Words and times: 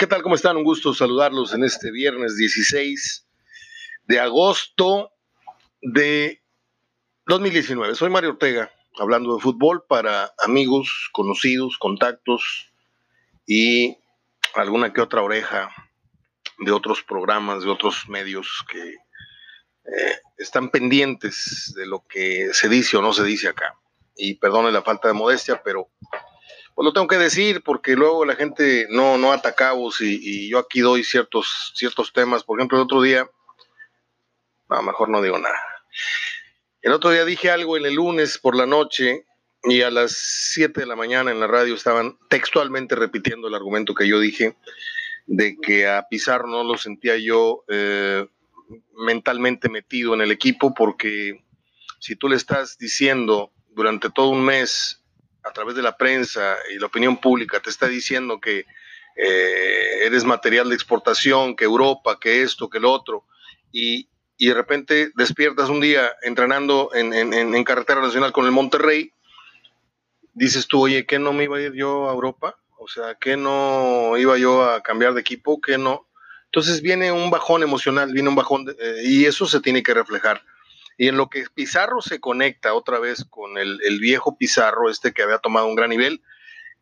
¿Qué 0.00 0.06
tal? 0.06 0.22
¿Cómo 0.22 0.34
están? 0.34 0.56
Un 0.56 0.64
gusto 0.64 0.94
saludarlos 0.94 1.52
en 1.52 1.62
este 1.62 1.90
viernes 1.90 2.34
16 2.34 3.28
de 4.04 4.18
agosto 4.18 5.12
de 5.82 6.42
2019. 7.26 7.94
Soy 7.94 8.08
Mario 8.08 8.30
Ortega, 8.30 8.72
hablando 8.98 9.34
de 9.34 9.42
fútbol 9.42 9.84
para 9.86 10.32
amigos, 10.42 11.10
conocidos, 11.12 11.76
contactos 11.76 12.72
y 13.44 13.98
alguna 14.54 14.94
que 14.94 15.02
otra 15.02 15.20
oreja 15.20 15.70
de 16.60 16.72
otros 16.72 17.02
programas, 17.02 17.62
de 17.62 17.68
otros 17.68 18.08
medios 18.08 18.64
que 18.72 18.80
eh, 18.80 20.18
están 20.38 20.70
pendientes 20.70 21.74
de 21.76 21.84
lo 21.84 22.06
que 22.08 22.54
se 22.54 22.70
dice 22.70 22.96
o 22.96 23.02
no 23.02 23.12
se 23.12 23.24
dice 23.24 23.48
acá. 23.48 23.78
Y 24.16 24.36
perdone 24.36 24.72
la 24.72 24.80
falta 24.80 25.08
de 25.08 25.14
modestia, 25.14 25.60
pero 25.62 25.90
pues 26.74 26.84
lo 26.84 26.92
tengo 26.92 27.06
que 27.06 27.18
decir 27.18 27.62
porque 27.62 27.94
luego 27.94 28.24
la 28.24 28.36
gente 28.36 28.86
no, 28.90 29.18
no 29.18 29.32
ata 29.32 29.54
cabos 29.54 30.00
y, 30.00 30.48
yo 30.48 30.58
aquí 30.58 30.80
doy 30.80 31.04
ciertos, 31.04 31.72
ciertos 31.74 32.12
temas. 32.12 32.44
Por 32.44 32.58
ejemplo, 32.58 32.78
el 32.78 32.84
otro 32.84 33.02
día, 33.02 33.28
no, 34.68 34.82
mejor 34.82 35.08
no 35.08 35.20
digo 35.22 35.38
nada. 35.38 35.58
El 36.82 36.92
otro 36.92 37.10
día 37.10 37.24
dije 37.24 37.50
algo 37.50 37.76
en 37.76 37.84
el 37.84 37.94
lunes 37.94 38.38
por 38.38 38.56
la 38.56 38.66
noche 38.66 39.26
y 39.64 39.82
a 39.82 39.90
las 39.90 40.12
7 40.12 40.80
de 40.80 40.86
la 40.86 40.96
mañana 40.96 41.30
en 41.30 41.40
la 41.40 41.46
radio 41.46 41.74
estaban 41.74 42.18
textualmente 42.28 42.94
repitiendo 42.94 43.48
el 43.48 43.54
argumento 43.54 43.94
que 43.94 44.08
yo 44.08 44.18
dije 44.18 44.56
de 45.26 45.58
que 45.60 45.86
a 45.86 46.06
Pizarro 46.08 46.46
no 46.46 46.64
lo 46.64 46.78
sentía 46.78 47.16
yo 47.18 47.64
eh, 47.68 48.26
mentalmente 48.96 49.68
metido 49.68 50.14
en 50.14 50.22
el 50.22 50.32
equipo 50.32 50.72
porque 50.74 51.44
si 51.98 52.16
tú 52.16 52.28
le 52.28 52.36
estás 52.36 52.78
diciendo 52.78 53.52
durante 53.68 54.10
todo 54.10 54.30
un 54.30 54.44
mes 54.44 54.99
a 55.42 55.52
través 55.52 55.74
de 55.74 55.82
la 55.82 55.96
prensa 55.96 56.56
y 56.74 56.78
la 56.78 56.86
opinión 56.86 57.18
pública 57.18 57.60
te 57.60 57.70
está 57.70 57.88
diciendo 57.88 58.40
que 58.40 58.66
eh, 59.16 60.06
eres 60.06 60.24
material 60.24 60.68
de 60.68 60.74
exportación, 60.74 61.56
que 61.56 61.64
Europa, 61.64 62.18
que 62.20 62.42
esto, 62.42 62.70
que 62.70 62.80
lo 62.80 62.92
otro, 62.92 63.24
y, 63.72 64.08
de 64.38 64.54
repente 64.54 65.10
despiertas 65.16 65.68
un 65.68 65.80
día 65.80 66.12
entrenando 66.22 66.90
en, 66.94 67.64
carretera 67.64 68.00
nacional 68.00 68.32
con 68.32 68.46
el 68.46 68.52
Monterrey, 68.52 69.12
dices 70.32 70.66
tú, 70.66 70.84
oye, 70.84 71.04
¿qué 71.04 71.18
no 71.18 71.34
me 71.34 71.44
iba 71.44 71.58
a 71.58 71.60
ir 71.60 71.74
yo 71.74 72.08
a 72.08 72.14
Europa? 72.14 72.58
O 72.78 72.88
sea, 72.88 73.16
¿qué 73.20 73.36
no 73.36 74.16
iba 74.16 74.38
yo 74.38 74.64
a 74.64 74.82
cambiar 74.82 75.12
de 75.12 75.20
equipo? 75.20 75.60
¿Qué 75.60 75.76
no? 75.76 76.08
Entonces 76.46 76.80
viene 76.80 77.12
un 77.12 77.30
bajón 77.30 77.62
emocional, 77.62 78.12
viene 78.12 78.30
un 78.30 78.34
bajón, 78.34 78.74
eh, 78.78 79.02
y 79.04 79.26
eso 79.26 79.46
se 79.46 79.60
tiene 79.60 79.82
que 79.82 79.92
reflejar. 79.92 80.42
Y 81.00 81.08
en 81.08 81.16
lo 81.16 81.30
que 81.30 81.46
Pizarro 81.54 82.02
se 82.02 82.20
conecta 82.20 82.74
otra 82.74 82.98
vez 82.98 83.24
con 83.24 83.56
el, 83.56 83.78
viejo 84.00 84.36
Pizarro, 84.36 84.90
este 84.90 85.14
que 85.14 85.22
había 85.22 85.38
tomado 85.38 85.66
un 85.66 85.74
gran 85.74 85.88
nivel, 85.88 86.22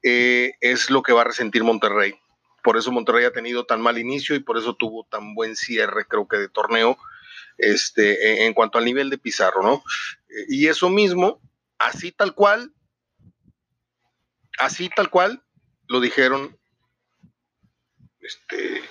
eh, 0.03 0.55
es 0.61 0.91
lo 0.91 1.05
que 1.05 1.13
va 1.13 1.21
a 1.21 1.25
resentir 1.25 1.63
Monterrey. 1.63 2.19
Por 2.65 2.77
eso 2.77 2.91
Monterrey 2.91 3.27
ha 3.27 3.33
tenido 3.33 3.65
tan 3.65 3.81
mal 3.81 3.97
inicio 3.97 4.35
y 4.35 4.41
por 4.41 4.59
eso 4.59 4.75
tuvo 4.75 5.07
tan 5.09 5.37
buen 5.37 5.55
cierre, 5.55 6.05
creo 6.09 6.27
que 6.27 6.37
de 6.37 6.49
torneo, 6.49 6.99
este, 7.59 8.45
en 8.45 8.55
cuanto 8.55 8.79
al 8.79 8.87
nivel 8.87 9.09
de 9.09 9.19
Pizarro, 9.19 9.63
¿no? 9.63 9.85
Eh, 10.31 10.47
y 10.49 10.67
eso 10.67 10.91
mismo, 10.91 11.41
así 11.79 12.11
tal 12.11 12.35
cual, 12.35 12.73
así 14.59 14.91
tal 14.97 15.11
cual, 15.11 15.45
lo 15.87 16.01
dijeron 16.01 16.59
este, 18.19 18.83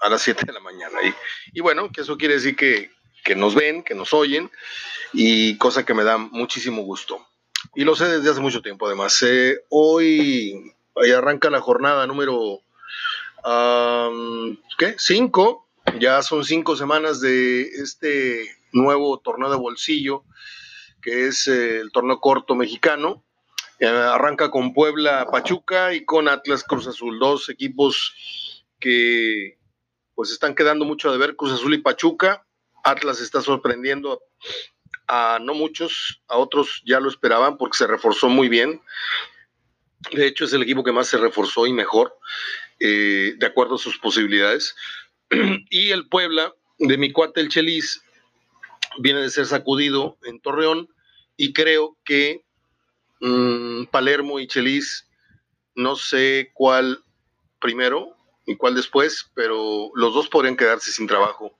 a 0.00 0.10
las 0.10 0.20
7 0.20 0.44
de 0.44 0.52
la 0.52 0.60
mañana. 0.60 0.98
Y, 1.02 1.14
y 1.54 1.60
bueno, 1.62 1.90
que 1.90 2.02
eso 2.02 2.18
quiere 2.18 2.34
decir 2.34 2.56
que, 2.56 2.90
que 3.24 3.36
nos 3.36 3.54
ven, 3.54 3.82
que 3.82 3.94
nos 3.94 4.12
oyen, 4.12 4.50
y 5.12 5.56
cosa 5.58 5.84
que 5.84 5.94
me 5.94 6.04
da 6.04 6.18
muchísimo 6.18 6.82
gusto. 6.82 7.26
Y 7.74 7.84
lo 7.84 7.94
sé 7.94 8.06
desde 8.08 8.30
hace 8.30 8.40
mucho 8.40 8.62
tiempo, 8.62 8.86
además. 8.86 9.22
Eh, 9.22 9.60
hoy, 9.68 10.74
arranca 11.16 11.50
la 11.50 11.60
jornada 11.60 12.06
número, 12.06 12.60
¿qué? 14.78 14.94
Cinco. 14.98 15.68
Ya 15.98 16.22
son 16.22 16.44
cinco 16.44 16.76
semanas 16.76 17.20
de 17.20 17.62
este 17.62 18.48
nuevo 18.72 19.18
torneo 19.18 19.50
de 19.50 19.56
bolsillo, 19.56 20.24
que 21.02 21.26
es 21.26 21.48
eh, 21.48 21.80
el 21.80 21.90
torneo 21.90 22.20
corto 22.20 22.54
mexicano. 22.54 23.24
Eh, 23.80 23.86
arranca 23.86 24.50
con 24.50 24.72
Puebla 24.72 25.26
Pachuca 25.30 25.92
y 25.92 26.04
con 26.04 26.28
Atlas 26.28 26.62
Cruz 26.62 26.86
Azul, 26.86 27.18
dos 27.18 27.48
equipos 27.48 28.64
que 28.78 29.58
pues 30.14 30.30
están 30.30 30.54
quedando 30.54 30.84
mucho 30.84 31.10
de 31.10 31.18
ver, 31.18 31.36
Cruz 31.36 31.52
Azul 31.52 31.74
y 31.74 31.78
Pachuca. 31.78 32.46
Atlas 32.82 33.20
está 33.20 33.40
sorprendiendo 33.40 34.22
a 35.08 35.38
no 35.40 35.54
muchos, 35.54 36.22
a 36.28 36.36
otros 36.36 36.82
ya 36.84 37.00
lo 37.00 37.08
esperaban 37.08 37.56
porque 37.56 37.78
se 37.78 37.86
reforzó 37.86 38.28
muy 38.28 38.48
bien. 38.48 38.80
De 40.12 40.26
hecho, 40.26 40.44
es 40.44 40.52
el 40.52 40.62
equipo 40.62 40.82
que 40.82 40.92
más 40.92 41.08
se 41.08 41.18
reforzó 41.18 41.66
y 41.66 41.72
mejor, 41.72 42.16
eh, 42.80 43.34
de 43.36 43.46
acuerdo 43.46 43.76
a 43.76 43.78
sus 43.78 43.98
posibilidades. 43.98 44.74
Y 45.70 45.90
el 45.90 46.08
Puebla, 46.08 46.54
de 46.78 46.98
mi 46.98 47.12
cuate 47.12 47.40
el 47.40 47.48
Chelis, 47.48 48.02
viene 48.98 49.20
de 49.20 49.30
ser 49.30 49.46
sacudido 49.46 50.18
en 50.24 50.40
Torreón 50.40 50.88
y 51.36 51.52
creo 51.52 51.96
que 52.04 52.44
mm, 53.20 53.84
Palermo 53.86 54.40
y 54.40 54.46
Chelis, 54.46 55.08
no 55.74 55.96
sé 55.96 56.50
cuál 56.52 57.02
primero 57.60 58.16
y 58.44 58.56
cuál 58.56 58.74
después, 58.74 59.30
pero 59.34 59.90
los 59.94 60.12
dos 60.12 60.28
podrían 60.28 60.56
quedarse 60.56 60.90
sin 60.90 61.06
trabajo 61.06 61.56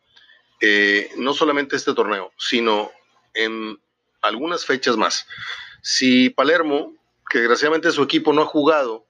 eh, 0.64 1.10
no 1.16 1.34
solamente 1.34 1.74
este 1.74 1.92
torneo, 1.92 2.32
sino 2.38 2.92
en 3.34 3.80
algunas 4.20 4.64
fechas 4.64 4.96
más. 4.96 5.26
Si 5.82 6.30
Palermo, 6.30 6.94
que 7.28 7.38
desgraciadamente 7.38 7.90
su 7.90 8.00
equipo 8.00 8.32
no 8.32 8.42
ha 8.42 8.46
jugado 8.46 9.04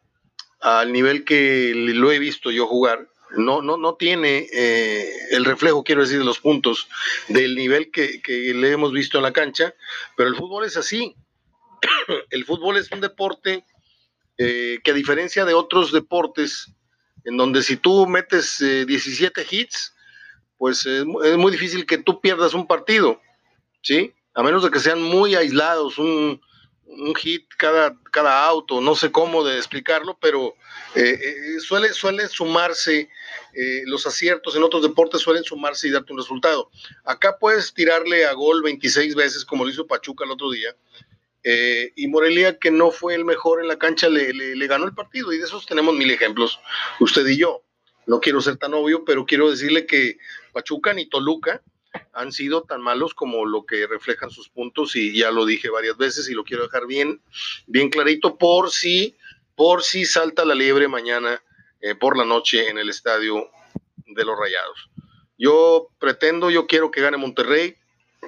al 0.63 0.93
nivel 0.93 1.27
que 1.27 1.75
lo 1.75 2.11
he 2.11 2.19
visto 2.19 2.51
yo 2.51 2.67
jugar, 2.67 3.07
no, 3.37 3.61
no, 3.61 3.77
no 3.77 3.97
tiene 3.97 4.49
eh, 4.51 5.13
el 5.33 5.45
reflejo, 5.45 5.85
quiero 5.85 6.01
decir, 6.01 6.19
de 6.21 6.25
los 6.25 6.39
puntos 6.39 6.89
del 7.29 7.55
nivel 7.55 7.91
que, 7.91 8.23
le 8.27 8.71
hemos 8.71 8.91
visto 8.91 9.19
en 9.19 9.25
la 9.25 9.35
cancha, 9.35 9.75
pero 10.17 10.31
el 10.31 10.37
fútbol 10.37 10.65
es 10.65 10.79
así. 10.79 11.15
el 12.31 12.47
fútbol 12.47 12.79
es 12.79 12.91
un 12.93 13.03
deporte 13.03 13.67
eh, 14.39 14.79
que 14.83 14.91
a 14.91 14.95
diferencia 14.95 15.45
de 15.45 15.53
otros 15.53 15.93
deportes, 15.93 16.73
en 17.25 17.37
donde 17.37 17.63
si 17.63 17.77
tú 17.77 18.07
metes 18.07 18.57
17 18.59 19.47
hits, 19.51 19.93
pues 20.63 20.87
es, 20.87 21.05
muy 21.05 21.51
difícil 21.51 21.87
que 21.87 21.99
tú 21.99 22.21
pierdas 22.21 22.55
un 22.55 22.69
partido, 22.69 23.21
¿sí? 23.83 24.15
A 24.33 24.45
menos 24.45 24.63
de 24.63 24.71
que 24.71 24.79
sean 24.79 25.03
muy 25.03 25.35
aislados, 25.35 25.99
un, 25.99 26.41
hit 27.17 27.49
cada, 27.59 27.99
cada 28.13 28.47
auto, 28.47 28.81
no 28.81 28.95
sé 28.95 29.11
cómo 29.11 29.43
de 29.43 29.57
explicarlo, 29.57 30.17
pero 30.21 30.55
eh, 30.95 31.19
eh, 31.21 31.59
suele, 31.59 31.93
suele 31.93 32.29
sumarse, 32.29 33.09
eh, 33.55 33.83
los 33.87 34.07
aciertos 34.07 34.55
en 34.55 34.63
otros 34.63 34.85
deportes 34.85 35.21
suelen 35.21 35.43
sumarse 35.43 35.89
y 35.89 35.91
darte 35.91 36.13
un 36.13 36.21
resultado. 36.21 36.71
Acá 37.05 37.39
puedes 37.41 37.75
tirarle 37.75 38.25
a 38.25 38.33
gol 38.33 38.63
26 38.63 39.17
veces, 39.17 39.45
como 39.45 39.65
lo 39.65 39.71
hizo 39.71 39.89
Pachuca 39.89 40.25
el 40.25 40.31
otro 40.31 40.49
día, 40.53 40.77
y 41.97 42.07
Morelia, 42.07 42.57
que 42.61 42.71
no 42.71 42.93
fue 42.93 43.17
el 43.17 43.25
mejor 43.25 43.61
en 43.61 43.67
la 43.67 43.81
cancha, 43.81 44.09
le, 44.09 44.33
le, 44.33 44.67
ganó 44.69 44.85
el 44.85 44.95
partido, 44.95 45.33
y 45.33 45.39
de 45.39 45.45
esos 45.45 45.67
tenemos 45.67 45.93
mil 45.97 46.13
ejemplos, 46.13 46.61
usted 47.01 47.27
y 47.27 47.37
yo. 47.37 47.65
No 48.07 48.21
quiero 48.21 48.41
ser 48.41 48.57
tan 48.57 48.75
obvio, 48.75 49.05
pero 49.05 49.27
quiero 49.27 49.51
decirle 49.51 49.87
que 49.87 50.19
Pachuca 50.53 50.93
ni 50.93 51.07
Toluca 51.07 51.63
han 52.13 52.33
sido 52.33 52.63
tan 52.63 52.81
malos 52.81 53.15
como 53.15 53.45
lo 53.45 53.65
que 53.65 53.87
reflejan 53.87 54.31
sus 54.31 54.49
puntos 54.49 54.97
y 54.97 55.17
ya 55.17 55.31
lo 55.31 55.45
dije 55.45 55.71
varias 55.71 55.97
veces 55.97 56.29
y 56.29 56.35
lo 56.35 56.45
quiero 56.45 56.65
dejar 56.65 56.87
bien, 56.87 57.21
bien 57.67 57.91
clarito 57.91 58.39
por 58.39 58.71
si, 58.71 59.17
por 59.55 59.83
si 59.83 60.05
salta 60.05 60.45
la 60.45 60.55
liebre 60.55 60.89
mañana 60.89 61.43
eh, 61.81 61.95
por 61.95 62.17
la 62.17 62.25
noche 62.25 62.69
en 62.69 62.79
el 62.79 62.89
estadio 62.89 63.51
de 64.07 64.25
los 64.25 64.39
Rayados. 64.39 64.91
Yo 65.39 65.89
pretendo, 65.99 66.51
yo 66.51 66.67
quiero 66.67 66.91
que 66.91 67.01
gane 67.01 67.17
Monterrey 67.17 67.77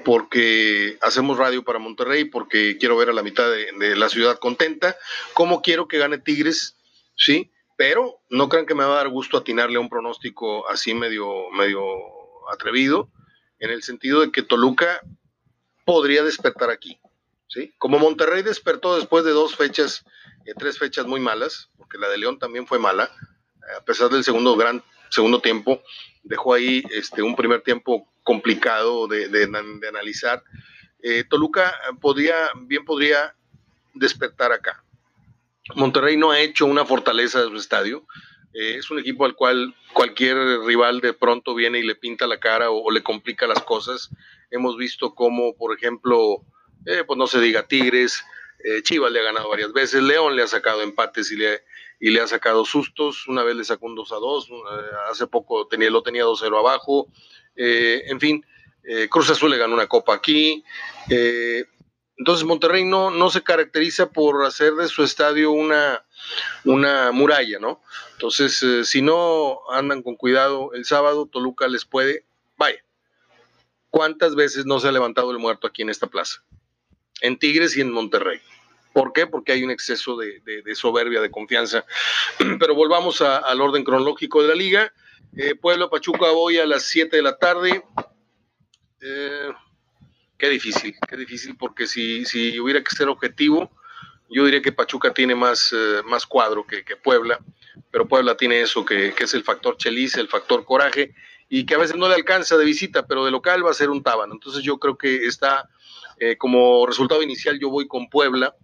porque 0.04 0.98
hacemos 1.00 1.38
radio 1.38 1.62
para 1.62 1.78
Monterrey, 1.78 2.24
porque 2.24 2.76
quiero 2.78 2.96
ver 2.96 3.10
a 3.10 3.12
la 3.12 3.22
mitad 3.22 3.48
de, 3.50 3.70
de 3.78 3.96
la 3.96 4.08
ciudad 4.08 4.38
contenta, 4.38 4.96
como 5.32 5.62
quiero 5.62 5.86
que 5.86 5.98
gane 5.98 6.18
Tigres, 6.18 6.76
¿sí? 7.16 7.53
Pero 7.76 8.20
no 8.30 8.48
crean 8.48 8.66
que 8.66 8.74
me 8.74 8.84
va 8.84 8.92
a 8.92 8.96
dar 8.96 9.08
gusto 9.08 9.36
atinarle 9.36 9.76
a 9.76 9.80
un 9.80 9.88
pronóstico 9.88 10.68
así 10.68 10.94
medio, 10.94 11.50
medio 11.50 11.82
atrevido, 12.52 13.10
en 13.58 13.70
el 13.70 13.82
sentido 13.82 14.20
de 14.20 14.30
que 14.30 14.42
Toluca 14.42 15.00
podría 15.84 16.22
despertar 16.22 16.70
aquí. 16.70 17.00
¿sí? 17.48 17.74
Como 17.78 17.98
Monterrey 17.98 18.42
despertó 18.42 18.96
después 18.96 19.24
de 19.24 19.30
dos 19.30 19.56
fechas, 19.56 20.04
eh, 20.44 20.52
tres 20.56 20.78
fechas 20.78 21.06
muy 21.06 21.20
malas, 21.20 21.70
porque 21.76 21.98
la 21.98 22.08
de 22.08 22.18
León 22.18 22.38
también 22.38 22.66
fue 22.66 22.78
mala, 22.78 23.10
a 23.78 23.84
pesar 23.84 24.10
del 24.10 24.24
segundo 24.24 24.56
gran 24.56 24.82
segundo 25.10 25.40
tiempo, 25.40 25.82
dejó 26.22 26.54
ahí 26.54 26.82
este, 26.90 27.22
un 27.22 27.36
primer 27.36 27.62
tiempo 27.62 28.12
complicado 28.22 29.06
de, 29.06 29.48
analizar. 29.88 30.42
Eh, 31.02 31.24
Toluca 31.28 31.74
podría, 32.00 32.50
bien 32.62 32.84
podría 32.84 33.34
despertar 33.94 34.52
acá. 34.52 34.83
Monterrey 35.74 36.16
no 36.16 36.30
ha 36.30 36.40
hecho 36.40 36.66
una 36.66 36.84
fortaleza 36.84 37.42
de 37.42 37.48
su 37.48 37.56
estadio. 37.56 38.06
Eh, 38.52 38.76
es 38.78 38.90
un 38.90 38.98
equipo 38.98 39.24
al 39.24 39.34
cual 39.34 39.74
cualquier 39.92 40.36
rival 40.60 41.00
de 41.00 41.12
pronto 41.12 41.54
viene 41.54 41.80
y 41.80 41.82
le 41.82 41.94
pinta 41.94 42.26
la 42.26 42.38
cara 42.38 42.70
o, 42.70 42.90
le 42.90 43.02
complica 43.02 43.46
las 43.46 43.62
cosas. 43.62 44.10
Hemos 44.50 44.76
visto 44.76 45.14
cómo, 45.14 45.56
por 45.56 45.76
ejemplo, 45.76 46.44
eh, 46.86 47.02
pues 47.06 47.18
no 47.18 47.26
se 47.26 47.40
diga 47.40 47.66
Tigres, 47.66 48.24
eh, 48.64 48.82
Chivas 48.82 49.12
le 49.12 49.20
ha 49.20 49.24
ganado 49.24 49.50
varias 49.50 49.74
veces, 49.74 50.02
León 50.02 50.36
le 50.36 50.42
ha 50.42 50.46
sacado 50.46 50.80
empates 50.80 51.30
y 51.30 51.36
le, 51.36 51.64
y 52.00 52.10
le 52.10 52.20
ha 52.20 52.26
sacado 52.26 52.64
sustos. 52.64 53.28
Una 53.28 53.42
vez 53.42 53.54
le 53.56 53.64
sacó 53.64 53.86
un 53.86 53.94
2 53.94 54.12
a 54.12 54.16
2, 54.16 54.48
eh, 54.48 54.52
hace 55.10 55.26
poco 55.26 55.66
tenía, 55.68 55.90
lo 55.90 56.02
tenía 56.02 56.24
2-0 56.24 56.58
abajo. 56.58 57.08
Eh, 57.56 58.04
en 58.06 58.18
fin, 58.18 58.44
Cruz 59.08 59.30
Azul 59.30 59.50
le 59.50 59.56
ganó 59.56 59.74
una 59.74 59.86
copa 59.86 60.14
aquí. 60.14 60.62
Entonces 62.16 62.44
Monterrey 62.44 62.84
no, 62.84 63.10
no 63.10 63.30
se 63.30 63.42
caracteriza 63.42 64.10
por 64.10 64.44
hacer 64.44 64.74
de 64.74 64.88
su 64.88 65.02
estadio 65.02 65.50
una, 65.50 66.04
una 66.64 67.10
muralla, 67.10 67.58
¿no? 67.58 67.82
Entonces, 68.12 68.64
si 68.88 69.02
no 69.02 69.58
andan 69.70 70.02
con 70.02 70.16
cuidado 70.16 70.72
el 70.74 70.84
sábado, 70.84 71.26
Toluca 71.26 71.66
les 71.66 71.84
puede, 71.84 72.24
vaya, 72.56 72.84
¿cuántas 73.90 74.34
veces 74.34 74.64
no 74.64 74.78
se 74.78 74.88
ha 74.88 74.92
levantado 74.92 75.32
el 75.32 75.38
muerto 75.38 75.66
aquí 75.66 75.82
en 75.82 75.90
esta 75.90 76.06
plaza? 76.06 76.44
En 77.20 77.38
Tigres 77.38 77.76
y 77.76 77.80
en 77.80 77.90
Monterrey. 77.90 78.40
¿Por 78.92 79.12
qué? 79.12 79.26
Porque 79.26 79.50
hay 79.50 79.64
un 79.64 79.72
exceso 79.72 80.16
de, 80.16 80.40
soberbia, 80.76 81.20
de 81.20 81.30
confianza. 81.30 81.84
Pero 82.60 82.76
volvamos 82.76 83.20
al 83.20 83.60
orden 83.60 83.82
cronológico 83.82 84.40
de 84.40 84.48
la 84.48 84.54
liga. 84.54 84.92
Eh, 85.36 85.56
Pueblo 85.56 85.90
Pachuca 85.90 86.26
hoy 86.30 86.58
a 86.58 86.66
las 86.66 86.84
7 86.84 87.16
de 87.16 87.22
la 87.22 87.36
tarde. 87.36 87.84
Eh, 89.00 89.48
qué 90.38 90.48
difícil, 90.48 90.94
qué 91.08 91.16
difícil, 91.16 91.56
porque 91.56 91.86
si, 91.86 92.24
si, 92.24 92.58
hubiera 92.60 92.82
que 92.82 92.94
ser 92.94 93.08
objetivo, 93.08 93.70
yo 94.28 94.44
diría 94.44 94.62
que 94.62 94.72
Pachuca 94.72 95.12
tiene 95.12 95.34
más, 95.34 95.72
eh, 95.72 96.02
más 96.04 96.26
cuadro 96.26 96.66
que, 96.66 96.82
Puebla, 96.96 97.38
pero 97.90 98.08
Puebla 98.08 98.36
tiene 98.36 98.60
eso, 98.60 98.84
que, 98.84 99.12
que, 99.14 99.24
es 99.24 99.34
el 99.34 99.44
factor 99.44 99.76
Chelis, 99.76 100.16
el 100.16 100.28
factor 100.28 100.64
coraje, 100.64 101.14
y 101.48 101.66
que 101.66 101.74
a 101.74 101.78
veces 101.78 101.96
no 101.96 102.08
le 102.08 102.14
alcanza 102.14 102.56
de 102.56 102.64
visita, 102.64 103.06
pero 103.06 103.24
de 103.24 103.30
local 103.30 103.64
va 103.64 103.70
a 103.70 103.74
ser 103.74 103.90
un 103.90 104.02
tábano. 104.02 104.32
Entonces 104.32 104.62
yo 104.62 104.78
creo 104.78 104.96
que 104.96 105.26
está 105.26 105.68
como 106.38 106.86
resultado 106.86 107.22
inicial, 107.22 107.58
yo 107.58 107.68
voy 107.68 107.86
con 107.86 108.08
Puebla 108.08 108.54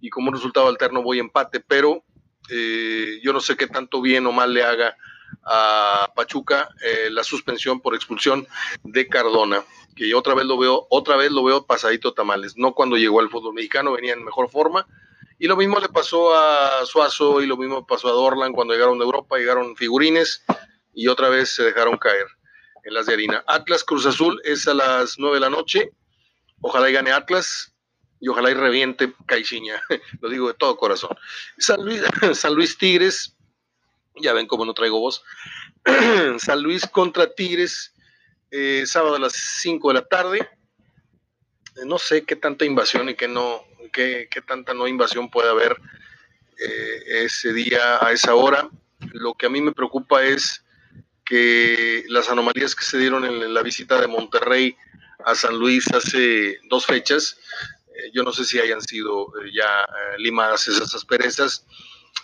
y 0.00 0.10
como 0.10 0.30
resultado 0.30 0.68
alterno 0.68 1.02
voy 1.02 1.18
empate, 1.18 1.60
pero 1.60 2.04
eh, 2.50 3.20
yo 3.22 3.32
no 3.32 3.40
sé 3.40 3.56
qué 3.56 3.66
tanto 3.66 4.00
bien 4.00 4.26
o 4.26 4.32
mal 4.32 4.52
le 4.52 4.62
haga 4.62 4.96
a 5.44 6.12
Pachuca 6.14 6.68
eh, 6.84 7.08
la 7.10 7.24
suspensión 7.24 7.80
por 7.80 7.94
expulsión 7.94 8.46
de 8.84 9.08
Cardona, 9.08 9.64
que 9.96 10.14
otra 10.14 10.34
vez 10.34 10.46
lo 10.46 10.58
veo, 10.58 10.86
otra 10.90 11.16
vez 11.16 11.30
lo 11.30 11.42
veo 11.44 11.66
pasadito 11.66 12.12
tamales, 12.12 12.56
no 12.56 12.74
cuando 12.74 12.96
llegó 12.96 13.20
al 13.20 13.30
fútbol 13.30 13.54
mexicano, 13.54 13.92
venía 13.92 14.12
en 14.12 14.24
mejor 14.24 14.50
forma, 14.50 14.86
y 15.38 15.46
lo 15.46 15.56
mismo 15.56 15.80
le 15.80 15.88
pasó 15.88 16.34
a 16.34 16.84
Suazo 16.84 17.40
y 17.40 17.46
lo 17.46 17.56
mismo 17.56 17.86
pasó 17.86 18.08
a 18.08 18.12
Dorlan 18.12 18.52
cuando 18.52 18.74
llegaron 18.74 18.98
de 18.98 19.04
Europa, 19.04 19.38
llegaron 19.38 19.74
figurines 19.74 20.44
y 20.92 21.08
otra 21.08 21.30
vez 21.30 21.54
se 21.54 21.62
dejaron 21.62 21.96
caer 21.96 22.26
en 22.84 22.92
las 22.92 23.06
de 23.06 23.14
harina. 23.14 23.42
Atlas 23.46 23.82
Cruz 23.82 24.04
Azul 24.04 24.40
es 24.44 24.68
a 24.68 24.74
las 24.74 25.18
9 25.18 25.36
de 25.36 25.40
la 25.40 25.50
noche, 25.50 25.92
ojalá 26.60 26.90
y 26.90 26.92
gane 26.92 27.12
Atlas, 27.12 27.74
y 28.20 28.28
ojalá 28.28 28.50
y 28.50 28.54
reviente 28.54 29.14
Caixinha, 29.26 29.82
lo 30.20 30.28
digo 30.28 30.48
de 30.48 30.54
todo 30.54 30.76
corazón. 30.76 31.16
San 31.58 31.84
Luis, 31.84 32.02
San 32.34 32.54
Luis 32.54 32.76
Tigres, 32.76 33.34
ya 34.16 34.32
ven 34.32 34.46
cómo 34.46 34.64
no 34.64 34.74
traigo 34.74 35.00
voz, 35.00 35.22
San 36.38 36.62
Luis 36.62 36.86
contra 36.86 37.32
Tigres, 37.32 37.94
eh, 38.50 38.84
sábado 38.86 39.16
a 39.16 39.20
las 39.20 39.32
5 39.32 39.88
de 39.88 39.94
la 39.94 40.04
tarde. 40.06 40.48
Eh, 41.76 41.86
no 41.86 41.98
sé 41.98 42.24
qué 42.24 42.36
tanta 42.36 42.64
invasión 42.64 43.08
y 43.08 43.14
qué, 43.14 43.28
no, 43.28 43.64
qué, 43.92 44.28
qué 44.30 44.40
tanta 44.40 44.74
no 44.74 44.88
invasión 44.88 45.30
puede 45.30 45.50
haber 45.50 45.76
eh, 46.58 47.24
ese 47.24 47.52
día 47.52 48.04
a 48.04 48.12
esa 48.12 48.34
hora. 48.34 48.68
Lo 49.12 49.34
que 49.34 49.46
a 49.46 49.50
mí 49.50 49.60
me 49.60 49.72
preocupa 49.72 50.22
es 50.24 50.64
que 51.24 52.04
las 52.08 52.28
anomalías 52.28 52.74
que 52.74 52.84
se 52.84 52.98
dieron 52.98 53.24
en 53.24 53.54
la 53.54 53.62
visita 53.62 54.00
de 54.00 54.08
Monterrey 54.08 54.76
a 55.24 55.34
San 55.34 55.56
Luis 55.58 55.86
hace 55.94 56.58
dos 56.68 56.86
fechas, 56.86 57.38
yo 58.12 58.24
no 58.24 58.32
sé 58.32 58.44
si 58.44 58.58
hayan 58.58 58.80
sido 58.80 59.30
ya 59.54 59.86
limadas 60.18 60.66
esas 60.66 60.94
asperezas, 60.94 61.66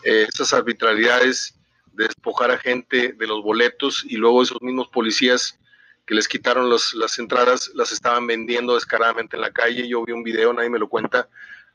esas 0.03 0.53
arbitrariedades 0.53 1.56
de 1.56 1.56
despojar 1.96 2.50
a 2.50 2.58
gente 2.58 3.12
de 3.12 3.26
los 3.26 3.43
boletos 3.43 4.04
y 4.06 4.16
luego 4.16 4.43
esos 4.43 4.60
mismos 4.62 4.88
policías 4.88 5.58
que 6.06 6.14
les 6.14 6.28
quitaron 6.28 6.70
las 6.70 7.19
entradas 7.19 7.70
las 7.75 7.90
estaban 7.90 8.26
vendiendo 8.26 8.75
descaradamente 8.75 9.37
en 9.37 9.43
la 9.43 9.50
calle. 9.50 9.88
Yo 9.88 10.04
vi 10.04 10.12
un 10.12 10.22
video, 10.22 10.52
nadie 10.52 10.70
me 10.70 10.78
lo 10.78 10.88
cuenta, 10.88 11.28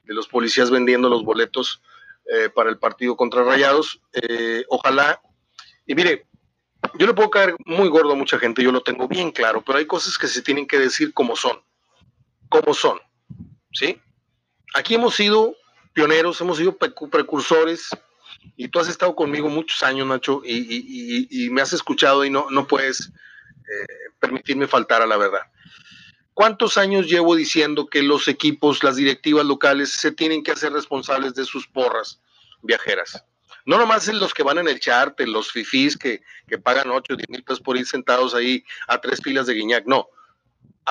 de 0.03 0.13
los 0.13 0.27
policías 0.27 0.71
vendiendo 0.71 1.09
los 1.09 1.23
boletos 1.23 1.81
para 2.55 2.69
el 2.69 2.77
partido 2.77 3.17
contra 3.17 3.43
Rayados. 3.43 3.99
ojalá, 4.69 5.21
y 5.85 5.95
mire, 5.95 6.27
yo 6.97 7.07
le 7.07 7.13
puedo 7.13 7.29
caer 7.29 7.55
muy 7.65 7.89
gordo 7.89 8.13
a 8.13 8.15
mucha 8.15 8.39
gente, 8.39 8.63
yo 8.63 8.71
lo 8.71 8.83
tengo 8.83 9.07
bien 9.07 9.31
claro, 9.31 9.61
pero 9.61 9.79
hay 9.79 9.85
cosas 9.85 10.17
que 10.17 10.27
se 10.27 10.41
tienen 10.41 10.65
que 10.65 10.79
decir 10.79 11.13
como 11.13 11.35
son, 11.35 11.61
como 12.47 12.73
son. 12.73 12.99
¿sí? 13.73 13.99
Aquí 14.73 14.95
hemos 14.95 15.15
sido 15.15 15.55
pioneros, 15.93 16.39
hemos 16.39 16.57
sido 16.57 16.77
precursores, 16.77 17.89
y 18.57 18.67
tú 18.67 18.79
has 18.79 18.87
estado 18.87 19.15
conmigo 19.15 19.49
muchos 19.49 19.83
años, 19.83 20.07
Nacho, 20.07 20.41
y, 20.45 21.49
me 21.51 21.61
has 21.61 21.73
escuchado 21.73 22.25
y 22.25 22.29
no, 22.29 22.47
no 22.49 22.67
puedes 22.67 23.09
eh, 23.09 24.11
permitirme 24.19 24.67
faltar 24.67 25.01
a 25.01 25.07
la 25.07 25.17
verdad. 25.17 25.41
¿Cuántos 26.33 26.77
años 26.77 27.07
llevo 27.07 27.35
diciendo 27.35 27.87
que 27.87 28.03
los 28.03 28.27
equipos, 28.27 28.83
las 28.83 28.95
directivas 28.95 29.45
locales 29.45 29.91
se 29.91 30.11
tienen 30.11 30.43
que 30.43 30.51
hacer 30.51 30.73
responsables 30.73 31.33
de 31.33 31.45
sus 31.45 31.67
porras 31.67 32.19
viajeras? 32.61 33.23
No 33.65 33.77
nomás 33.77 34.07
los 34.07 34.33
que 34.33 34.43
van 34.43 34.57
en 34.57 34.67
el 34.67 34.79
charter, 34.79 35.27
los 35.27 35.51
fifís 35.51 35.97
que, 35.97 36.21
que 36.47 36.57
pagan 36.57 36.89
8 36.89 37.13
o 37.13 37.17
10 37.17 37.29
mil 37.29 37.43
pesos 37.43 37.61
por 37.61 37.77
ir 37.77 37.85
sentados 37.85 38.33
ahí 38.33 38.63
a 38.87 38.99
tres 38.99 39.21
filas 39.21 39.45
de 39.45 39.53
guiñac, 39.53 39.85
no 39.85 40.07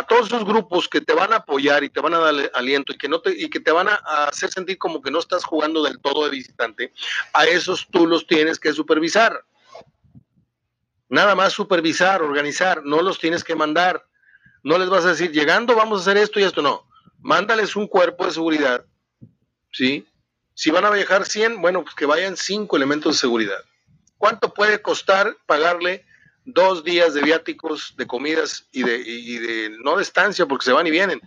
a 0.01 0.07
todos 0.07 0.29
esos 0.29 0.47
grupos 0.47 0.89
que 0.89 1.03
te 1.03 1.13
van 1.13 1.33
a 1.35 1.37
apoyar 1.37 1.85
y 1.85 1.91
te 1.91 2.01
van 2.01 2.15
a 2.15 2.19
dar 2.19 2.51
aliento 2.55 2.93
y 2.93 2.97
que 2.97 3.09
no 3.09 3.21
te 3.21 3.33
y 3.33 3.51
que 3.51 3.61
te 3.61 3.71
van 3.71 3.89
a, 3.89 3.97
hacer 4.29 4.51
sentir 4.51 4.79
como 4.79 5.03
que 5.03 5.11
no 5.11 5.19
estás 5.19 5.45
jugando 5.45 5.83
del 5.83 6.01
todo 6.01 6.25
de 6.25 6.31
visitante, 6.31 6.93
a 7.35 7.45
esos 7.45 7.87
tú 7.91 8.07
los 8.07 8.27
tienes 8.27 8.59
que 8.59 8.73
supervisar. 8.73 9.45
Nada 11.11 11.35
más 11.35 11.53
supervisar, 11.53 12.23
organizar, 12.23 12.83
no 12.85 13.03
los 13.03 13.19
tienes 13.19 13.45
que 13.45 13.55
mandar. 13.55 14.07
No 14.63 14.79
les 14.79 14.89
vas 14.89 15.05
a 15.05 15.09
decir, 15.09 15.33
llegando 15.33 15.75
vamos 15.75 15.99
a 15.99 16.03
hacer 16.03 16.17
esto 16.17 16.39
y 16.39 16.45
esto, 16.45 16.63
no. 16.63 16.87
Mándales 17.19 17.77
un 17.77 17.87
cuerpo 17.87 18.25
de 18.27 18.33
seguridad. 18.33 18.85
¿Sí? 19.73 20.07
Si 20.55 20.71
van 20.71 20.85
a 20.85 20.91
viajar 20.91 21.27
100, 21.27 21.61
bueno, 21.61 21.83
pues 21.83 21.95
que 21.95 22.07
vayan 22.07 22.37
5 22.37 22.77
elementos 22.77 23.15
de 23.15 23.19
seguridad. 23.19 23.59
¿Cuánto 24.19 24.55
puede 24.55 24.81
costar 24.81 25.37
pagarle 25.47 26.07
dos 26.45 26.85
días 26.85 27.15
de 27.15 27.23
viáticos, 27.23 27.95
de 27.97 28.07
comidas 28.07 28.67
y 28.73 28.83
de, 28.83 28.99
de 28.99 29.77
no 29.83 29.97
de 29.97 30.03
estancia 30.03 30.47
porque 30.47 30.65
se 30.65 30.73
van 30.73 30.87
y 30.87 30.91
vienen. 30.91 31.21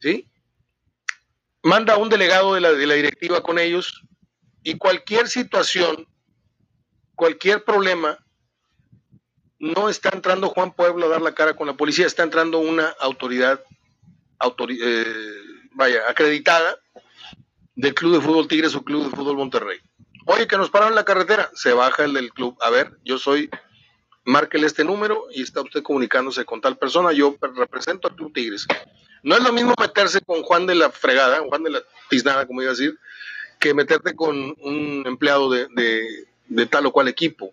¿Sí? 0.00 0.28
Manda 1.62 1.96
un 1.96 2.08
delegado 2.08 2.54
de 2.54 2.60
la, 2.60 2.72
de 2.72 2.86
la 2.86 2.94
directiva 2.94 3.42
con 3.42 3.58
ellos 3.58 4.02
y 4.62 4.76
cualquier 4.76 5.28
situación, 5.28 6.06
cualquier 7.14 7.64
problema, 7.64 8.18
no 9.58 9.90
está 9.90 10.08
entrando 10.12 10.48
Juan 10.48 10.72
Pueblo 10.72 11.06
a 11.06 11.10
dar 11.10 11.20
la 11.20 11.34
cara 11.34 11.54
con 11.54 11.66
la 11.66 11.74
policía, 11.74 12.06
está 12.06 12.22
entrando 12.22 12.58
una 12.58 12.94
autoridad, 12.98 13.62
eh, 14.68 15.34
vaya, 15.72 16.00
acreditada 16.08 16.78
del 17.74 17.94
Club 17.94 18.14
de 18.14 18.20
Fútbol 18.22 18.48
Tigres 18.48 18.74
o 18.74 18.82
Club 18.82 19.04
de 19.04 19.16
Fútbol 19.16 19.36
Monterrey. 19.36 19.78
Oye, 20.26 20.46
que 20.46 20.56
nos 20.56 20.70
pararon 20.70 20.94
la 20.94 21.04
carretera, 21.04 21.50
se 21.54 21.72
baja 21.72 22.04
el 22.04 22.14
del 22.14 22.32
club. 22.32 22.56
A 22.60 22.70
ver, 22.70 22.98
yo 23.04 23.18
soy 23.18 23.50
márquele 24.24 24.66
este 24.66 24.84
número 24.84 25.26
y 25.32 25.42
está 25.42 25.60
usted 25.60 25.82
comunicándose 25.82 26.44
con 26.44 26.60
tal 26.60 26.76
persona, 26.76 27.12
yo 27.12 27.36
represento 27.40 28.08
a 28.08 28.14
Club 28.14 28.32
Tigres. 28.32 28.66
No 29.22 29.36
es 29.36 29.42
lo 29.42 29.52
mismo 29.52 29.74
meterse 29.78 30.20
con 30.20 30.42
Juan 30.42 30.66
de 30.66 30.74
la 30.74 30.90
fregada, 30.90 31.40
Juan 31.40 31.62
de 31.62 31.70
la 31.70 31.82
tiznada, 32.08 32.46
como 32.46 32.62
iba 32.62 32.70
a 32.70 32.74
decir, 32.74 32.98
que 33.58 33.74
meterte 33.74 34.14
con 34.14 34.36
un 34.36 35.04
empleado 35.06 35.50
de, 35.50 35.68
de, 36.48 36.66
tal 36.66 36.86
o 36.86 36.92
cual 36.92 37.08
equipo 37.08 37.52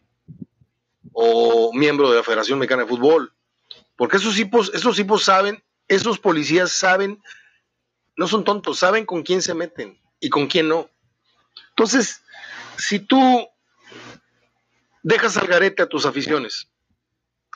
o 1.11 1.73
miembro 1.73 2.09
de 2.09 2.17
la 2.17 2.23
Federación 2.23 2.59
Mexicana 2.59 2.83
de 2.83 2.89
Fútbol. 2.89 3.33
Porque 3.95 4.17
esos 4.17 4.35
tipos, 4.35 4.71
esos 4.73 4.95
tipos 4.95 5.23
saben, 5.23 5.61
esos 5.87 6.19
policías 6.19 6.71
saben, 6.71 7.21
no 8.15 8.27
son 8.27 8.43
tontos, 8.43 8.79
saben 8.79 9.05
con 9.05 9.23
quién 9.23 9.41
se 9.41 9.53
meten 9.53 9.99
y 10.19 10.29
con 10.29 10.47
quién 10.47 10.69
no. 10.69 10.89
Entonces, 11.69 12.21
si 12.77 12.99
tú 12.99 13.49
dejas 15.03 15.37
al 15.37 15.47
garete 15.47 15.83
a 15.83 15.87
tus 15.87 16.05
aficiones. 16.05 16.69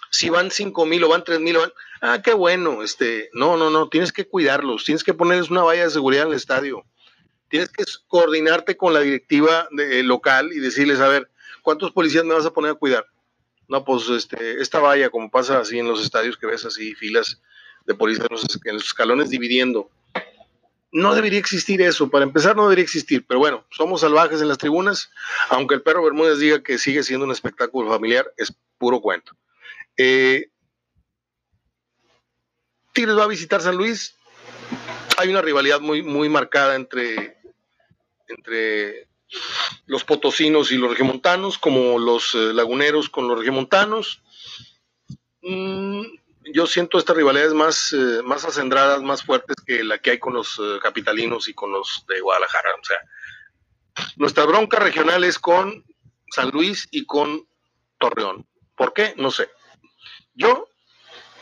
Si 0.10 0.30
van 0.30 0.52
cinco 0.52 0.86
mil 0.86 1.04
o 1.04 1.10
van 1.10 1.24
tres 1.24 1.40
mil, 1.40 1.58
van, 1.58 1.72
ah, 2.02 2.22
qué 2.22 2.34
bueno, 2.34 2.84
este, 2.84 3.30
no, 3.34 3.58
no, 3.58 3.70
no, 3.70 3.90
tienes 3.90 4.12
que 4.12 4.28
cuidarlos, 4.28 4.84
tienes 4.84 5.04
que 5.04 5.14
ponerles 5.14 5.50
una 5.50 5.64
valla 5.64 5.86
de 5.86 5.90
seguridad 5.90 6.24
en 6.24 6.32
el 6.32 6.36
estadio, 6.36 6.84
tienes 7.48 7.70
que 7.70 7.84
coordinarte 8.08 8.76
con 8.76 8.94
la 8.94 9.02
directiva 9.02 9.68
de, 9.72 10.04
local 10.04 10.52
y 10.54 10.60
decirles, 10.60 11.00
a 11.00 11.08
ver, 11.08 11.30
¿cuántos 11.62 11.92
policías 11.92 12.26
me 12.26 12.34
vas 12.34 12.46
a 12.46 12.54
poner 12.54 12.72
a 12.72 12.76
cuidar? 12.76 13.06
No, 13.68 13.86
pues 13.86 14.10
este, 14.10 14.62
esta 14.62 14.80
valla, 14.80 15.10
como 15.10 15.32
pasa 15.32 15.60
así 15.60 15.80
en 15.80 15.88
los 15.88 16.04
estadios 16.04 16.38
que 16.38 16.48
ves 16.48 16.66
así, 16.66 16.94
filas 16.96 17.42
de 17.86 17.96
policías 17.96 18.28
en 18.66 18.74
los 18.74 18.86
escalones 18.86 19.30
dividiendo 19.30 19.90
no 20.92 21.16
debería 21.16 21.40
existir 21.40 21.82
eso. 21.82 22.10
Para 22.10 22.24
empezar, 22.24 22.56
no 22.56 22.64
debería 22.64 22.84
existir. 22.84 23.26
Pero 23.26 23.40
bueno, 23.40 23.66
somos 23.72 24.02
salvajes 24.02 24.42
en 24.42 24.48
las 24.48 24.58
tribunas. 24.58 25.10
Aunque 25.50 25.76
el 25.76 25.82
perro 25.82 26.04
Bermúdez 26.04 26.40
diga 26.40 26.64
que 26.64 26.78
sigue 26.78 27.04
siendo 27.04 27.26
un 27.26 27.32
espectáculo 27.32 27.90
familiar, 27.90 28.32
es 28.38 28.54
puro 28.78 29.02
cuento. 29.02 29.36
Eh, 29.98 30.50
Tigres 32.94 33.18
va 33.18 33.24
a 33.24 33.28
visitar 33.28 33.62
San 33.62 33.78
Luis. 33.78 34.16
Hay 35.18 35.30
una 35.30 35.42
rivalidad 35.42 35.80
muy, 35.80 36.02
muy 36.04 36.30
marcada 36.30 36.76
entre, 36.76 37.38
entre 38.28 39.08
los 39.86 40.04
potosinos 40.04 40.72
y 40.72 40.78
los 40.78 40.90
regiomontanos, 40.90 41.58
como 41.58 42.00
los 42.00 42.34
eh, 42.36 42.54
laguneros 42.54 43.10
con 43.10 43.28
los 43.28 43.38
regiomontanos. 43.38 44.22
Mm, 45.42 46.02
yo 46.46 46.66
siento 46.66 46.98
estas 46.98 47.16
rivalidades 47.16 47.54
más, 47.54 47.94
eh, 47.94 48.22
más 48.24 48.46
acendradas, 48.46 49.02
más 49.02 49.24
fuertes 49.24 49.56
que 49.66 49.84
la 49.84 50.00
que 50.00 50.12
hay 50.12 50.20
con 50.20 50.34
los 50.34 50.60
eh, 50.60 50.80
capitalinos 50.82 51.48
y 51.48 51.54
con 51.54 51.72
los 51.72 52.06
de 52.08 52.20
Guadalajara. 52.20 52.70
O 52.80 52.84
sea, 52.84 52.98
nuestra 54.16 54.46
bronca 54.46 54.80
regional 54.80 55.24
es 55.24 55.38
con 55.38 55.86
San 56.32 56.50
Luis 56.50 56.88
y 56.92 57.06
con 57.06 57.48
Torreón. 58.00 58.48
¿Por 58.76 58.94
qué? 58.94 59.14
No 59.18 59.32
sé. 59.32 59.50
Yo, 60.34 60.68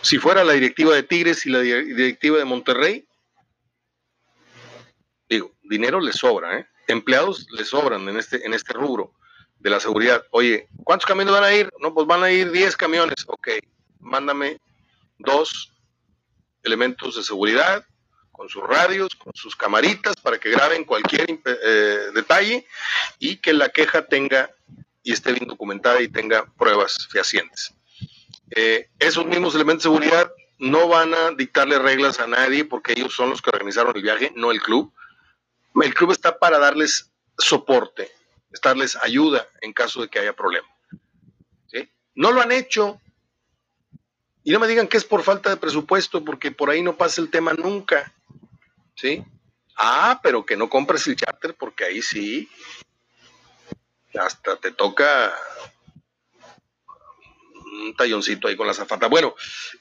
si 0.02 0.18
fuera 0.18 0.44
la 0.44 0.54
directiva 0.54 0.94
de 0.94 1.04
Tigres 1.04 1.46
y 1.46 1.50
la 1.50 1.62
directiva 1.62 2.38
de 2.38 2.46
Monterrey, 2.46 3.08
digo, 5.30 5.56
dinero 5.64 6.00
le 6.00 6.12
sobra, 6.12 6.60
¿eh? 6.60 6.68
empleados 6.88 7.48
le 7.52 7.64
sobran 7.64 8.10
en 8.10 8.18
este, 8.18 8.46
en 8.46 8.54
este 8.54 8.74
rubro 8.74 9.14
de 9.60 9.70
la 9.70 9.80
seguridad. 9.80 10.26
Oye, 10.32 10.68
¿cuántos 10.84 11.06
camiones 11.06 11.34
van 11.34 11.44
a 11.44 11.54
ir? 11.54 11.70
No, 11.80 11.94
pues 11.94 12.08
van 12.08 12.24
a 12.24 12.32
ir 12.32 12.52
10 12.52 12.76
camiones. 12.76 13.26
Ok, 13.28 13.50
mándame 14.00 14.60
dos 15.20 15.72
elementos 16.64 17.16
de 17.16 17.24
seguridad 17.24 17.86
con 18.32 18.50
sus 18.50 18.64
radios, 18.64 19.16
con 19.16 19.34
sus 19.36 19.56
camaritas 19.56 20.16
para 20.16 20.40
que 20.40 20.50
graben 20.50 20.86
cualquier 20.86 21.40
eh, 21.46 22.12
detalle 22.14 22.66
y 23.20 23.38
que 23.38 23.54
la 23.54 23.70
queja 23.70 24.06
tenga 24.08 24.50
y 25.04 25.12
esté 25.12 25.34
bien 25.34 25.48
documentada 25.48 26.02
y 26.02 26.08
tenga 26.08 26.46
pruebas 26.58 27.08
fehacientes. 27.10 27.74
Eh, 28.52 28.90
esos 28.98 29.26
mismos 29.26 29.56
elementos 29.56 29.84
de 29.84 29.90
seguridad 29.90 30.32
no 30.58 30.88
van 30.88 31.14
a 31.14 31.32
dictarle 31.32 31.80
reglas 31.80 32.20
a 32.20 32.28
nadie 32.28 32.66
porque 32.66 32.94
ellos 32.94 33.14
son 33.14 33.30
los 33.30 33.42
que 33.42 33.50
organizaron 33.52 33.96
el 33.96 34.02
viaje, 34.02 34.32
no 34.36 34.52
el 34.52 34.62
club. 34.62 34.94
El 35.82 35.94
club 35.94 36.12
está 36.12 36.40
para 36.40 36.60
darles 36.60 37.12
soporte, 37.38 38.12
darles 38.64 38.96
ayuda 38.98 39.48
en 39.62 39.74
caso 39.74 40.02
de 40.02 40.10
que 40.10 40.20
haya 40.20 40.34
problema. 40.34 40.68
No 42.20 42.34
lo 42.34 42.42
han 42.42 42.52
hecho. 42.52 43.00
Y 44.44 44.52
no 44.52 44.60
me 44.60 44.68
digan 44.68 44.88
que 44.88 44.98
es 44.98 45.06
por 45.06 45.24
falta 45.24 45.50
de 45.50 45.58
presupuesto, 45.58 46.24
porque 46.24 46.52
por 46.52 46.70
ahí 46.70 46.82
no 46.82 46.96
pasa 46.96 47.22
el 47.22 47.30
tema 47.30 47.54
nunca. 47.54 48.14
¿Sí? 48.96 49.24
Ah, 49.76 50.20
pero 50.24 50.46
que 50.46 50.58
no 50.58 50.70
compres 50.70 51.08
el 51.08 51.16
charter, 51.16 51.56
porque 51.56 51.86
ahí 51.86 52.02
sí. 52.02 52.50
Hasta 54.20 54.56
te 54.58 54.72
toca 54.72 55.34
un 57.84 57.96
talloncito 57.96 58.48
ahí 58.48 58.56
con 58.56 58.68
la 58.68 58.74
zafata. 58.74 59.08
Bueno, 59.08 59.36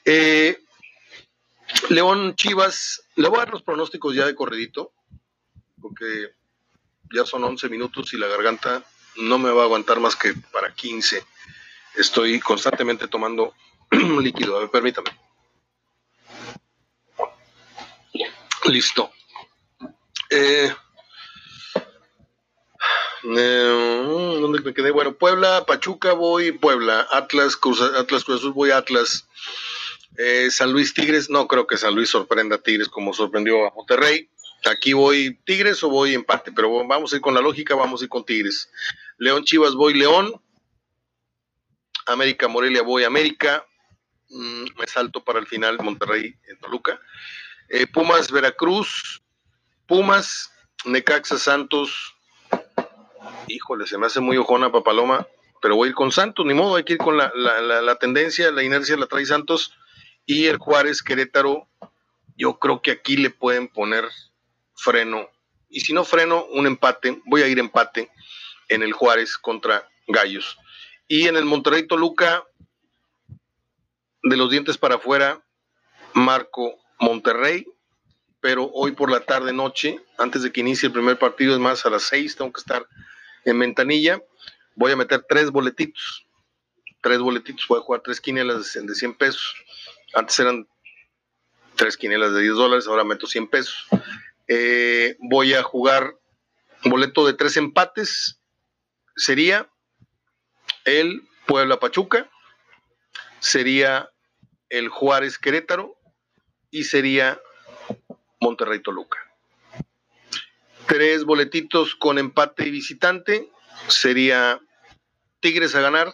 eh, 0.05 0.59
León 1.89 2.35
Chivas, 2.35 3.03
le 3.15 3.27
voy 3.27 3.37
a 3.37 3.45
dar 3.45 3.53
los 3.53 3.63
pronósticos 3.63 4.15
ya 4.15 4.25
de 4.25 4.35
corredito 4.35 4.93
porque 5.81 6.33
ya 7.13 7.25
son 7.25 7.43
11 7.43 7.69
minutos 7.69 8.13
y 8.13 8.17
la 8.17 8.27
garganta 8.27 8.83
no 9.17 9.37
me 9.37 9.51
va 9.51 9.63
a 9.63 9.65
aguantar 9.65 9.99
más 9.99 10.15
que 10.15 10.33
para 10.51 10.73
15. 10.73 11.23
Estoy 11.95 12.39
constantemente 12.39 13.07
tomando 13.07 13.53
líquido. 14.21 14.57
A 14.57 14.59
ver, 14.61 14.69
permítame. 14.69 15.09
Listo. 18.65 19.11
Eh, 20.29 20.71
eh, 23.23 24.03
¿Dónde 24.41 24.61
me 24.61 24.73
quedé? 24.73 24.91
Bueno, 24.91 25.15
Puebla, 25.15 25.65
Pachuca 25.65 26.13
voy, 26.13 26.51
Puebla, 26.51 27.07
Atlas, 27.11 27.55
Cruz, 27.55 27.81
Atlas 27.81 28.23
Cruz 28.23 28.39
Azul 28.39 28.53
voy, 28.53 28.71
Atlas, 28.71 29.27
eh, 30.17 30.49
San 30.51 30.71
Luis 30.71 30.93
Tigres, 30.93 31.29
no 31.29 31.47
creo 31.47 31.65
que 31.65 31.77
San 31.77 31.95
Luis 31.95 32.09
sorprenda 32.09 32.57
a 32.57 32.61
Tigres 32.61 32.89
como 32.89 33.13
sorprendió 33.13 33.65
a 33.65 33.73
Monterrey. 33.73 34.29
Aquí 34.65 34.93
voy 34.93 35.39
Tigres 35.45 35.81
o 35.83 35.89
voy 35.89 36.13
empate, 36.13 36.51
pero 36.51 36.85
vamos 36.85 37.13
a 37.13 37.15
ir 37.15 37.21
con 37.21 37.33
la 37.33 37.41
lógica, 37.41 37.75
vamos 37.75 38.01
a 38.01 38.03
ir 38.03 38.09
con 38.09 38.25
Tigres. 38.25 38.69
León 39.17 39.45
Chivas 39.45 39.73
voy 39.73 39.93
León. 39.93 40.33
América 42.05 42.47
Morelia 42.47 42.81
voy 42.81 43.03
América. 43.03 43.65
Me 44.29 44.87
salto 44.87 45.23
para 45.23 45.39
el 45.39 45.47
final 45.47 45.77
Monterrey 45.81 46.35
en 46.47 46.59
Toluca. 46.59 46.99
Eh, 47.69 47.87
Pumas 47.87 48.31
Veracruz. 48.31 49.21
Pumas 49.87 50.51
Necaxa 50.85 51.37
Santos. 51.37 52.15
Híjole, 53.47 53.87
se 53.87 53.97
me 53.97 54.05
hace 54.05 54.19
muy 54.19 54.37
ojona 54.37 54.71
Papaloma, 54.71 55.27
pero 55.61 55.75
voy 55.75 55.87
a 55.87 55.89
ir 55.89 55.95
con 55.95 56.11
Santos, 56.11 56.45
ni 56.45 56.53
modo, 56.53 56.75
hay 56.75 56.83
que 56.83 56.93
ir 56.93 56.99
con 56.99 57.17
la, 57.17 57.31
la 57.33 57.95
tendencia, 57.95 58.51
la 58.51 58.63
inercia 58.63 58.95
la 58.97 59.07
trae 59.07 59.25
Santos. 59.25 59.73
Y 60.25 60.45
el 60.45 60.57
Juárez 60.57 61.01
Querétaro, 61.01 61.67
yo 62.37 62.59
creo 62.59 62.81
que 62.81 62.91
aquí 62.91 63.17
le 63.17 63.31
pueden 63.31 63.67
poner 63.67 64.07
freno. 64.75 65.27
Y 65.69 65.81
si 65.81 65.93
no 65.93 66.05
freno, 66.05 66.45
un 66.45 66.67
empate. 66.67 67.21
Voy 67.25 67.41
a 67.41 67.47
ir 67.47 67.59
empate 67.59 68.11
en 68.67 68.83
el 68.83 68.93
Juárez 68.93 69.37
contra 69.37 69.89
Gallos. 70.07 70.57
Y 71.07 71.27
en 71.27 71.35
el 71.35 71.45
Monterrey 71.45 71.87
Toluca, 71.87 72.43
de 74.23 74.37
los 74.37 74.49
dientes 74.49 74.77
para 74.77 74.95
afuera, 74.95 75.43
marco 76.13 76.75
Monterrey. 76.99 77.65
Pero 78.41 78.69
hoy 78.73 78.93
por 78.93 79.11
la 79.11 79.19
tarde, 79.19 79.51
noche, 79.51 79.99
antes 80.17 80.43
de 80.43 80.51
que 80.51 80.61
inicie 80.61 80.87
el 80.87 80.93
primer 80.93 81.19
partido, 81.19 81.53
es 81.53 81.59
más, 81.59 81.85
a 81.85 81.89
las 81.89 82.03
seis 82.03 82.37
tengo 82.37 82.53
que 82.53 82.61
estar 82.61 82.87
en 83.43 83.59
ventanilla. 83.59 84.23
Voy 84.75 84.93
a 84.93 84.95
meter 84.95 85.25
tres 85.27 85.51
boletitos. 85.51 86.25
Tres 87.01 87.19
boletitos. 87.19 87.65
Voy 87.67 87.79
a 87.79 87.83
jugar 87.83 88.01
tres 88.01 88.21
quinielas 88.21 88.73
de 88.73 88.95
100 88.95 89.15
pesos. 89.15 89.55
Antes 90.13 90.39
eran 90.39 90.67
tres 91.75 91.97
quinielas 91.97 92.33
de 92.33 92.41
10 92.41 92.53
dólares, 92.55 92.87
ahora 92.87 93.03
meto 93.03 93.27
100 93.27 93.47
pesos. 93.47 93.87
Eh, 94.47 95.17
voy 95.19 95.53
a 95.53 95.63
jugar 95.63 96.15
boleto 96.83 97.25
de 97.25 97.33
tres 97.33 97.57
empates. 97.57 98.39
Sería 99.15 99.69
el 100.85 101.27
Puebla 101.45 101.79
Pachuca, 101.79 102.29
sería 103.39 104.09
el 104.69 104.89
Juárez 104.89 105.37
Querétaro 105.37 105.97
y 106.71 106.83
sería 106.83 107.41
Monterrey 108.39 108.81
Toluca. 108.81 109.17
Tres 110.87 111.23
boletitos 111.23 111.95
con 111.95 112.17
empate 112.17 112.67
y 112.67 112.71
visitante. 112.71 113.51
Sería 113.87 114.59
Tigres 115.39 115.73
a 115.75 115.81
ganar, 115.81 116.13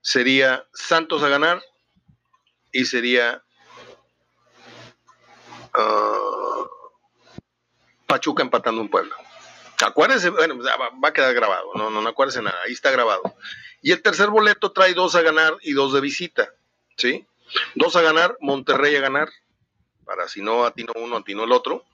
sería 0.00 0.66
Santos 0.72 1.22
a 1.22 1.28
ganar 1.28 1.62
y 2.72 2.86
sería 2.86 3.44
uh, 5.76 6.66
Pachuca 8.06 8.42
empatando 8.42 8.80
un 8.80 8.88
pueblo. 8.88 9.14
Acuérdense, 9.84 10.30
bueno, 10.30 10.58
va 10.62 11.08
a 11.08 11.12
quedar 11.12 11.34
grabado, 11.34 11.72
no, 11.74 11.90
no, 11.90 12.00
no 12.00 12.08
acuérdense 12.08 12.40
nada, 12.40 12.58
ahí 12.64 12.72
está 12.72 12.90
grabado. 12.90 13.22
Y 13.82 13.92
el 13.92 14.00
tercer 14.00 14.30
boleto 14.30 14.72
trae 14.72 14.94
dos 14.94 15.14
a 15.14 15.20
ganar 15.20 15.56
y 15.60 15.72
dos 15.72 15.92
de 15.92 16.00
visita, 16.00 16.54
¿sí? 16.96 17.26
Dos 17.74 17.94
a 17.96 18.02
ganar, 18.02 18.36
Monterrey 18.40 18.96
a 18.96 19.00
ganar, 19.00 19.30
para 20.04 20.26
si 20.28 20.40
no 20.40 20.64
atino 20.64 20.92
uno, 20.96 21.18
atino 21.18 21.44
el 21.44 21.52
otro. 21.52 21.84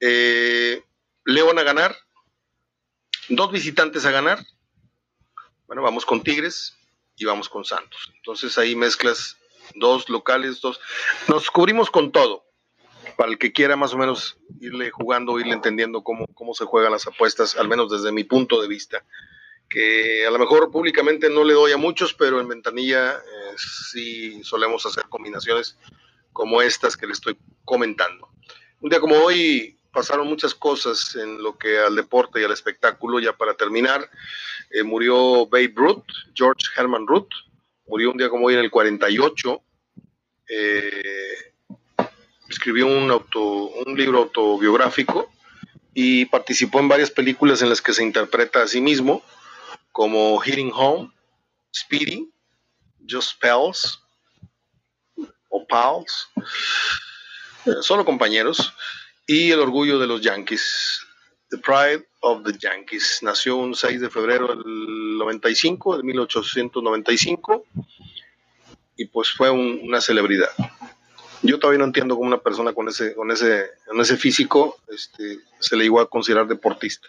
Eh, 0.00 0.82
León 1.24 1.58
a 1.60 1.62
ganar, 1.62 1.96
dos 3.28 3.52
visitantes 3.52 4.04
a 4.04 4.10
ganar. 4.10 4.44
Bueno, 5.68 5.82
vamos 5.82 6.04
con 6.04 6.22
Tigres 6.22 6.76
y 7.16 7.24
vamos 7.24 7.48
con 7.48 7.64
Santos. 7.64 8.10
Entonces 8.16 8.58
ahí 8.58 8.74
mezclas 8.74 9.36
dos 9.76 10.08
locales, 10.08 10.60
dos. 10.60 10.80
Nos 11.28 11.50
cubrimos 11.50 11.88
con 11.88 12.10
todo 12.10 12.49
para 13.20 13.32
el 13.32 13.38
que 13.38 13.52
quiera 13.52 13.76
más 13.76 13.92
o 13.92 13.98
menos 13.98 14.38
irle 14.62 14.90
jugando, 14.90 15.38
irle 15.38 15.52
entendiendo 15.52 16.02
cómo, 16.02 16.26
cómo 16.28 16.54
se 16.54 16.64
juegan 16.64 16.90
las 16.90 17.06
apuestas, 17.06 17.54
al 17.54 17.68
menos 17.68 17.90
desde 17.90 18.12
mi 18.12 18.24
punto 18.24 18.62
de 18.62 18.66
vista. 18.66 19.04
Que 19.68 20.24
a 20.26 20.30
lo 20.30 20.38
mejor 20.38 20.70
públicamente 20.70 21.28
no 21.28 21.44
le 21.44 21.52
doy 21.52 21.72
a 21.72 21.76
muchos, 21.76 22.14
pero 22.14 22.40
en 22.40 22.48
ventanilla 22.48 23.16
eh, 23.16 23.56
sí 23.58 24.42
solemos 24.42 24.86
hacer 24.86 25.04
combinaciones 25.10 25.76
como 26.32 26.62
estas 26.62 26.96
que 26.96 27.06
le 27.06 27.12
estoy 27.12 27.36
comentando. 27.66 28.30
Un 28.80 28.88
día 28.88 29.00
como 29.00 29.16
hoy 29.16 29.78
pasaron 29.92 30.26
muchas 30.26 30.54
cosas 30.54 31.14
en 31.14 31.42
lo 31.42 31.58
que 31.58 31.78
al 31.78 31.96
deporte 31.96 32.40
y 32.40 32.44
al 32.44 32.52
espectáculo. 32.52 33.20
Ya 33.20 33.36
para 33.36 33.52
terminar, 33.52 34.08
eh, 34.70 34.82
murió 34.82 35.44
Babe 35.44 35.74
Ruth, 35.76 36.06
George 36.32 36.68
Herman 36.74 37.06
Ruth, 37.06 37.28
murió 37.86 38.12
un 38.12 38.16
día 38.16 38.30
como 38.30 38.46
hoy 38.46 38.54
en 38.54 38.60
el 38.60 38.70
48. 38.70 39.62
Eh, 40.48 41.49
escribió 42.50 42.86
un, 42.86 43.10
auto, 43.10 43.40
un 43.40 43.96
libro 43.96 44.18
autobiográfico 44.18 45.30
y 45.94 46.26
participó 46.26 46.80
en 46.80 46.88
varias 46.88 47.10
películas 47.10 47.62
en 47.62 47.68
las 47.68 47.80
que 47.80 47.92
se 47.92 48.02
interpreta 48.02 48.62
a 48.62 48.66
sí 48.66 48.80
mismo, 48.80 49.22
como 49.92 50.40
Hitting 50.40 50.72
Home, 50.74 51.10
Speedy, 51.74 52.28
Just 53.08 53.40
Pals 53.40 54.00
o 55.48 55.66
Pals, 55.66 56.28
eh, 57.66 57.74
solo 57.80 58.04
compañeros, 58.04 58.72
y 59.26 59.50
El 59.50 59.60
Orgullo 59.60 59.98
de 59.98 60.06
los 60.06 60.20
Yankees, 60.20 61.06
The 61.50 61.58
Pride 61.58 62.06
of 62.20 62.44
the 62.44 62.56
Yankees. 62.58 63.20
Nació 63.22 63.56
un 63.56 63.74
6 63.74 64.00
de 64.00 64.10
febrero 64.10 64.48
del 64.48 65.18
95, 65.18 65.98
de 65.98 66.02
1895, 66.02 67.64
y 68.96 69.06
pues 69.06 69.30
fue 69.30 69.50
una 69.50 70.00
celebridad. 70.00 70.50
Yo 71.50 71.58
todavía 71.58 71.80
no 71.80 71.86
entiendo 71.86 72.14
cómo 72.14 72.28
una 72.28 72.38
persona 72.38 72.72
con 72.72 72.88
ese, 72.88 73.12
con 73.14 73.28
ese, 73.32 73.70
con 73.88 74.00
ese 74.00 74.16
físico 74.16 74.78
este, 74.88 75.40
se 75.58 75.76
le 75.76 75.82
llegó 75.82 76.00
a 76.00 76.08
considerar 76.08 76.46
deportista. 76.46 77.08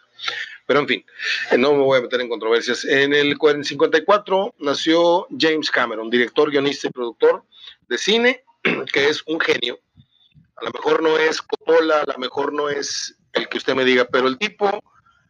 Pero 0.65 0.79
en 0.79 0.87
fin, 0.87 1.05
eh, 1.51 1.59
no 1.59 1.73
me 1.73 1.83
voy 1.83 1.99
a 1.99 2.01
meter 2.01 2.21
en 2.21 2.29
controversias. 2.29 2.83
En 2.85 3.13
el 3.13 3.37
54 3.37 4.55
nació 4.57 5.27
James 5.37 5.69
Cameron, 5.69 6.09
director, 6.09 6.49
guionista 6.49 6.87
y 6.87 6.91
productor 6.91 7.43
de 7.87 7.99
cine, 7.99 8.43
que 8.91 9.09
es 9.09 9.21
un 9.27 9.39
genio. 9.39 9.79
A 10.55 10.65
lo 10.65 10.71
mejor 10.71 11.03
no 11.03 11.17
es 11.19 11.39
Coppola, 11.43 12.01
a 12.01 12.11
lo 12.11 12.17
mejor 12.17 12.51
no 12.51 12.67
es 12.67 13.15
el 13.33 13.47
que 13.47 13.59
usted 13.59 13.75
me 13.75 13.85
diga, 13.85 14.05
pero 14.05 14.27
el 14.27 14.39
tipo 14.39 14.81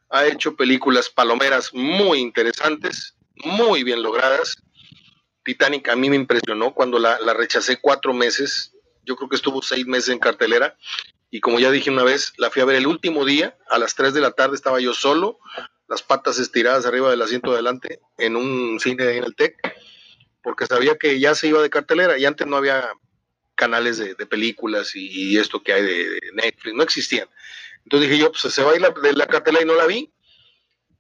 ha 0.10 0.26
hecho 0.26 0.56
películas 0.56 1.10
palomeras 1.10 1.74
muy 1.74 2.20
interesantes, 2.20 3.18
muy 3.44 3.84
bien 3.84 4.04
logradas. 4.04 4.56
Titanic 5.44 5.90
a 5.90 5.98
mí 5.98 6.10
me 6.10 6.16
impresionó 6.16 6.74
cuando 6.74 6.98
la, 6.98 7.20
la 7.20 7.34
rechacé 7.34 7.82
cuatro 7.82 8.14
meses. 8.14 8.74
Yo 9.04 9.16
creo 9.16 9.30
que 9.30 9.36
estuvo 9.36 9.62
seis 9.62 9.86
meses 9.88 10.10
en 10.10 10.20
cartelera 10.20 10.78
y 11.34 11.40
como 11.40 11.60
ya 11.60 11.72
dije 11.72 11.90
una 11.90 12.04
vez, 12.04 12.34
la 12.38 12.52
fui 12.52 12.62
a 12.62 12.66
ver 12.66 12.76
el 12.76 12.88
último 12.88 13.24
día, 13.24 13.58
a 13.70 13.78
las 13.78 13.96
3 13.96 14.14
de 14.14 14.20
la 14.20 14.32
tarde 14.32 14.56
estaba 14.56 14.82
yo 14.82 14.94
solo, 14.94 15.40
las 15.88 16.04
patas 16.04 16.38
estiradas 16.40 16.86
arriba 16.86 17.10
del 17.10 17.22
asiento 17.22 17.52
de 17.52 17.56
adelante, 17.56 18.02
en 18.18 18.36
un 18.36 18.80
cine 18.82 19.18
en 19.18 19.24
el 19.24 19.34
TEC, 19.34 19.56
porque 20.44 20.66
sabía 20.66 20.98
que 20.98 21.22
ya 21.22 21.34
se 21.34 21.48
iba 21.48 21.62
de 21.62 21.70
cartelera 21.70 22.18
y 22.18 22.26
antes 22.26 22.46
no 22.48 22.58
había 22.58 22.92
canales 23.56 23.98
de, 23.98 24.16
películas 24.26 24.92
y, 24.96 25.38
esto 25.38 25.64
que 25.64 25.72
hay 25.72 25.84
de, 25.84 26.20
Netflix, 26.34 26.76
no 26.76 26.84
existían. 26.84 27.30
Entonces 27.84 28.10
dije 28.10 28.22
yo, 28.22 28.32
pues 28.32 28.54
se 28.54 28.64
va 28.64 28.72
a 28.72 28.76
ir 28.76 28.82
de 28.82 29.14
la 29.14 29.28
cartelera 29.28 29.64
y 29.64 29.68
no 29.68 29.76
la 29.76 29.86
vi. 29.86 30.12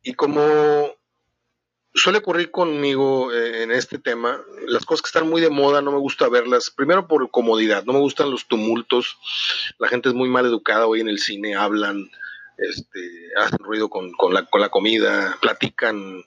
Y 0.03 0.13
como 0.13 0.95
suele 1.93 2.19
ocurrir 2.19 2.51
conmigo 2.51 3.33
eh, 3.33 3.63
en 3.63 3.71
este 3.71 3.99
tema, 3.99 4.39
las 4.67 4.85
cosas 4.85 5.01
que 5.01 5.07
están 5.07 5.29
muy 5.29 5.41
de 5.41 5.49
moda 5.49 5.81
no 5.81 5.91
me 5.91 5.97
gusta 5.97 6.29
verlas, 6.29 6.69
primero 6.69 7.07
por 7.07 7.29
comodidad, 7.31 7.83
no 7.83 7.93
me 7.93 7.99
gustan 7.99 8.31
los 8.31 8.47
tumultos, 8.47 9.17
la 9.77 9.87
gente 9.87 10.09
es 10.09 10.15
muy 10.15 10.29
mal 10.29 10.45
educada 10.45 10.87
hoy 10.87 11.01
en 11.01 11.09
el 11.09 11.19
cine, 11.19 11.55
hablan, 11.55 12.09
este, 12.57 12.99
hacen 13.37 13.59
ruido 13.59 13.89
con, 13.89 14.13
la, 14.33 14.45
con 14.45 14.61
la 14.61 14.69
comida, 14.69 15.37
platican 15.41 16.23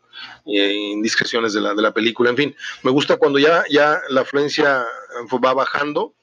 eh, 0.47 0.73
indiscreciones 0.73 1.52
de 1.54 1.61
la, 1.61 1.75
de 1.75 1.83
la 1.83 1.94
película, 1.94 2.30
en 2.30 2.37
fin, 2.37 2.56
me 2.83 2.90
gusta 2.90 3.16
cuando 3.16 3.38
ya, 3.38 3.64
ya 3.71 4.00
la 4.11 4.23
afluencia 4.23 4.85
va 5.44 5.54
bajando. 5.54 6.14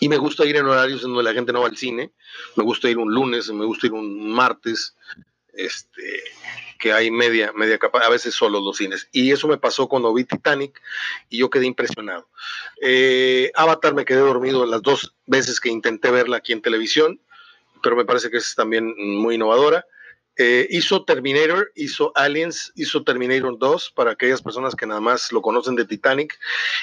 Y 0.00 0.08
me 0.08 0.16
gusta 0.16 0.44
ir 0.44 0.56
en 0.56 0.66
horarios 0.66 1.04
en 1.04 1.10
donde 1.10 1.22
la 1.22 1.34
gente 1.34 1.52
no 1.52 1.60
va 1.60 1.68
al 1.68 1.76
cine. 1.76 2.10
Me 2.56 2.64
gusta 2.64 2.90
ir 2.90 2.98
un 2.98 3.14
lunes, 3.14 3.48
me 3.52 3.64
gusta 3.64 3.86
ir 3.86 3.92
un 3.92 4.32
martes. 4.32 4.96
Este, 5.52 6.24
que 6.82 6.92
hay 6.92 7.12
media, 7.12 7.52
media 7.54 7.78
capa, 7.78 8.00
a 8.00 8.08
veces 8.08 8.34
solo 8.34 8.60
dos 8.60 8.78
cines. 8.78 9.08
Y 9.12 9.30
eso 9.30 9.46
me 9.46 9.56
pasó 9.56 9.86
cuando 9.86 10.12
vi 10.12 10.24
Titanic 10.24 10.82
y 11.30 11.38
yo 11.38 11.48
quedé 11.48 11.66
impresionado. 11.66 12.28
Eh, 12.80 13.52
Avatar 13.54 13.94
me 13.94 14.04
quedé 14.04 14.18
dormido 14.18 14.66
las 14.66 14.82
dos 14.82 15.14
veces 15.26 15.60
que 15.60 15.68
intenté 15.68 16.10
verla 16.10 16.38
aquí 16.38 16.52
en 16.52 16.60
televisión, 16.60 17.20
pero 17.84 17.94
me 17.94 18.04
parece 18.04 18.30
que 18.30 18.38
es 18.38 18.56
también 18.56 18.96
muy 18.96 19.36
innovadora. 19.36 19.86
Eh, 20.44 20.66
hizo 20.70 21.04
Terminator, 21.04 21.70
hizo 21.76 22.10
Aliens, 22.16 22.72
hizo 22.74 23.04
Terminator 23.04 23.56
2 23.56 23.92
para 23.94 24.10
aquellas 24.10 24.42
personas 24.42 24.74
que 24.74 24.88
nada 24.88 25.00
más 25.00 25.30
lo 25.30 25.40
conocen 25.40 25.76
de 25.76 25.84
Titanic. 25.84 26.36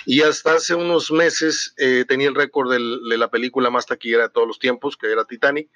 Y 0.05 0.21
hasta 0.21 0.53
hace 0.53 0.75
unos 0.75 1.11
meses 1.11 1.73
eh, 1.77 2.05
tenía 2.07 2.29
el 2.29 2.35
récord 2.35 2.71
de 2.71 3.17
la 3.17 3.29
película 3.29 3.69
más 3.69 3.85
taquillera 3.85 4.23
de 4.23 4.29
todos 4.29 4.47
los 4.47 4.59
tiempos, 4.59 4.95
que 4.95 5.11
era 5.11 5.25
Titanic. 5.25 5.69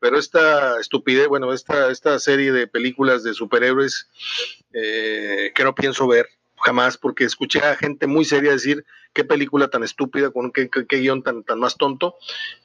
Pero 0.00 0.18
esta 0.18 0.80
estupidez, 0.80 1.28
bueno, 1.28 1.52
esta, 1.52 1.92
esta 1.92 2.18
serie 2.18 2.50
de 2.50 2.66
películas 2.66 3.22
de 3.22 3.32
superhéroes 3.32 4.08
eh, 4.72 5.52
que 5.54 5.62
no 5.62 5.76
pienso 5.76 6.08
ver 6.08 6.26
jamás, 6.56 6.98
porque 6.98 7.22
escuché 7.22 7.60
a 7.60 7.76
gente 7.76 8.08
muy 8.08 8.24
seria 8.24 8.50
decir 8.50 8.84
qué 9.12 9.22
película 9.22 9.68
tan 9.68 9.84
estúpida, 9.84 10.32
con 10.32 10.50
qué, 10.50 10.68
qué, 10.68 10.98
guion 10.98 11.22
tan, 11.22 11.44
tan 11.44 11.60
más 11.60 11.76
tonto, 11.76 12.16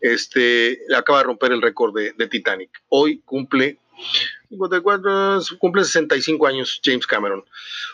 este, 0.02 0.80
acaba 0.98 1.20
de 1.20 1.26
romper 1.26 1.52
el 1.52 1.62
récord 1.62 1.96
de, 1.96 2.14
de 2.14 2.28
Titanic. 2.28 2.72
Hoy 2.90 3.22
cumple 3.26 3.78
54, 4.50 5.40
cumple 5.60 5.84
65 5.84 6.48
años 6.48 6.82
James 6.84 7.08
Cameron. 7.08 7.44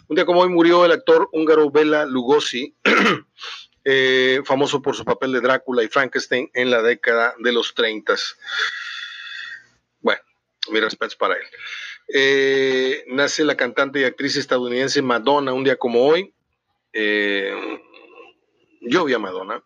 Un 0.08 0.16
día 0.16 0.26
como 0.26 0.42
hoy 0.42 0.50
murió 0.50 0.86
el 0.86 0.92
actor 0.92 1.30
húngaro 1.32 1.72
Bela 1.72 2.06
Lugosi, 2.06 2.76
eh, 3.86 4.42
famoso 4.46 4.82
por 4.82 4.96
su 4.96 5.06
papel 5.06 5.32
de 5.32 5.42
Drácula 5.42 5.84
y 5.84 5.88
Frankenstein 5.88 6.50
en 6.54 6.70
la 6.70 6.82
década 6.82 7.34
de 7.40 7.52
los 7.52 7.74
30. 7.74 8.16
Bueno, 10.00 10.22
mi 10.70 10.80
respeto 10.80 11.16
para 11.18 11.36
él. 11.36 11.44
Eh, 12.14 13.06
nace 13.08 13.46
la 13.46 13.56
cantante 13.56 14.02
y 14.02 14.04
actriz 14.04 14.36
estadounidense 14.36 15.02
Madonna 15.02 15.54
un 15.54 15.64
día 15.64 15.78
como 15.78 16.06
hoy. 16.06 16.34
Eh, 16.94 17.54
yo 18.82 19.06
vi 19.06 19.14
a 19.14 19.20
Madonna, 19.20 19.64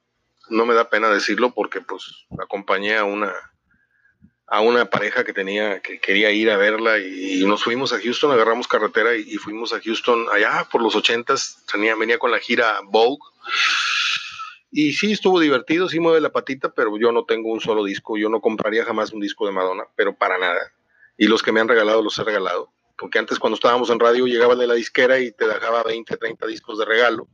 no 0.50 0.66
me 0.66 0.76
da 0.76 0.90
pena 0.90 1.10
decirlo 1.10 1.52
porque 1.54 1.82
pues 1.82 2.26
acompañé 2.40 2.98
a 2.98 3.04
una 3.04 3.34
a 4.48 4.62
una 4.62 4.90
pareja 4.90 5.24
que 5.24 5.34
tenía, 5.34 5.80
que 5.80 6.00
quería 6.00 6.32
ir 6.32 6.52
a 6.52 6.58
verla 6.58 7.00
y, 7.00 7.44
nos 7.46 7.64
fuimos 7.64 7.94
a 7.94 8.00
Houston, 8.00 8.32
agarramos 8.32 8.68
carretera 8.68 9.16
y, 9.16 9.36
fuimos 9.38 9.74
a 9.74 9.82
Houston 9.82 10.28
allá 10.32 10.68
por 10.72 10.82
los 10.82 10.96
ochentas, 10.96 11.64
venía, 11.74 11.96
venía 11.96 12.20
con 12.20 12.32
la 12.32 12.40
gira 12.40 12.80
Vogue. 12.86 13.24
Y 14.72 14.94
sí, 14.94 15.14
estuvo 15.14 15.40
divertido, 15.40 15.88
sí 15.88 16.00
mueve 16.00 16.20
la 16.20 16.32
patita, 16.32 16.74
pero 16.74 16.98
yo 17.00 17.12
no 17.12 17.26
tengo 17.26 17.52
un 17.52 17.62
solo 17.62 17.84
disco, 17.84 18.18
yo 18.18 18.30
no 18.30 18.42
compraría 18.42 18.84
jamás 18.84 19.14
un 19.14 19.22
disco 19.22 19.46
de 19.46 19.54
Madonna, 19.54 19.86
pero 19.96 20.16
para 20.16 20.38
nada. 20.38 20.74
Y 21.18 21.28
los 21.28 21.42
que 21.42 21.52
me 21.52 21.62
han 21.62 21.70
regalado 21.70 22.04
los 22.04 22.20
he 22.20 22.24
regalado, 22.24 22.74
porque 22.98 23.18
antes 23.18 23.40
cuando 23.40 23.56
estábamos 23.56 23.90
en 23.90 24.00
radio 24.00 24.28
llegaba 24.28 24.56
de 24.56 24.68
la 24.68 24.74
disquera 24.74 25.20
y 25.20 25.32
te 25.32 25.48
dejaba 25.48 25.82
20, 25.84 26.18
30 26.18 26.46
discos 26.48 26.78
de 26.78 26.86
regalo, 26.86 27.30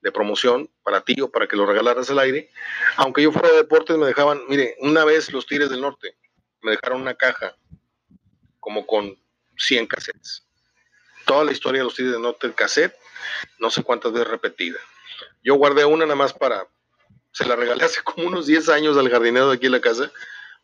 de 0.00 0.10
promoción 0.10 0.70
para 0.82 1.02
ti 1.02 1.20
o 1.20 1.30
para 1.30 1.46
que 1.46 1.56
lo 1.56 1.66
regalaras 1.66 2.10
al 2.10 2.18
aire. 2.18 2.50
Aunque 2.96 3.22
yo 3.22 3.30
fuera 3.30 3.50
de 3.50 3.56
deportes 3.56 3.96
me 3.98 4.06
dejaban, 4.06 4.40
mire, 4.48 4.76
una 4.80 5.04
vez 5.04 5.32
los 5.32 5.46
Tigres 5.46 5.68
del 5.68 5.82
Norte, 5.82 6.16
me 6.62 6.72
dejaron 6.72 7.00
una 7.00 7.14
caja 7.14 7.56
como 8.58 8.86
con 8.86 9.18
100 9.56 9.86
cassettes. 9.86 10.46
Toda 11.26 11.44
la 11.44 11.52
historia 11.52 11.80
de 11.80 11.84
los 11.84 11.94
Tigres 11.94 12.14
de 12.14 12.20
Norte, 12.20 12.46
el 12.46 12.54
cassette, 12.54 12.94
no 13.58 13.70
sé 13.70 13.82
cuántas 13.82 14.12
veces 14.12 14.28
repetida. 14.28 14.78
Yo 15.42 15.54
guardé 15.54 15.84
una 15.84 16.04
nada 16.04 16.16
más 16.16 16.32
para, 16.32 16.66
se 17.32 17.46
la 17.46 17.56
regalé 17.56 17.84
hace 17.84 18.02
como 18.02 18.26
unos 18.26 18.46
10 18.46 18.68
años 18.70 18.96
al 18.96 19.10
jardinero 19.10 19.48
de 19.48 19.56
aquí 19.56 19.66
en 19.66 19.72
la 19.72 19.80
casa, 19.80 20.10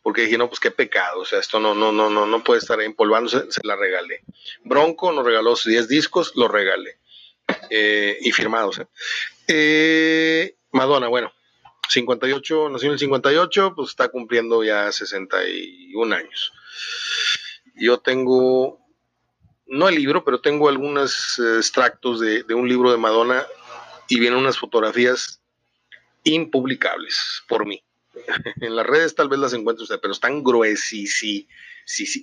porque 0.03 0.23
dije, 0.23 0.39
no, 0.39 0.49
pues 0.49 0.61
qué 0.61 0.71
pecado, 0.71 1.21
o 1.21 1.25
sea, 1.25 1.41
esto 1.41 1.59
no, 1.59 1.75
no, 1.75 1.91
no, 1.91 2.09
no, 2.09 2.27
no 2.27 2.45
puede 2.45 2.61
estar 2.61 2.81
empolvándose, 2.81 3.51
se 3.51 3.61
la 3.65 3.75
regalé. 3.75 4.23
Bronco 4.63 5.13
nos 5.13 5.25
regaló 5.25 5.55
10 5.57 5.89
discos, 5.89 6.33
los 6.37 6.51
regalé. 6.51 6.99
Eh, 7.71 8.19
y 8.21 8.33
firmados. 8.33 8.81
¿eh? 8.81 8.87
Eh, 9.49 10.57
Madonna, 10.73 11.09
bueno, 11.09 11.33
58, 11.88 12.68
nació 12.70 12.88
en 12.88 12.92
el 12.94 12.99
58, 12.99 13.75
pues 13.75 13.90
está 13.90 14.09
cumpliendo 14.09 14.62
ya 14.64 14.90
61 14.90 16.14
años. 16.14 16.53
Yo 17.75 17.99
tengo, 17.99 18.81
no 19.66 19.88
el 19.88 19.96
libro, 19.96 20.25
pero 20.25 20.40
tengo 20.40 20.68
algunos 20.68 21.38
eh, 21.38 21.57
extractos 21.59 22.20
de, 22.20 22.42
un 22.55 22.68
libro 22.68 22.90
de 22.90 22.99
Madonna 22.99 23.46
y 24.09 24.18
vienen 24.18 24.38
unas 24.38 24.59
fotografías 24.59 25.40
impublicables 26.25 27.42
por 27.49 27.66
mí. 27.66 27.83
en 28.61 28.75
las 28.75 28.87
redes 28.87 29.14
tal 29.14 29.29
vez 29.29 29.38
las 29.38 29.53
encuentre 29.53 29.83
usted, 29.83 30.01
pero 30.01 30.12
están 30.12 30.42
gruesísimas. 30.42 31.46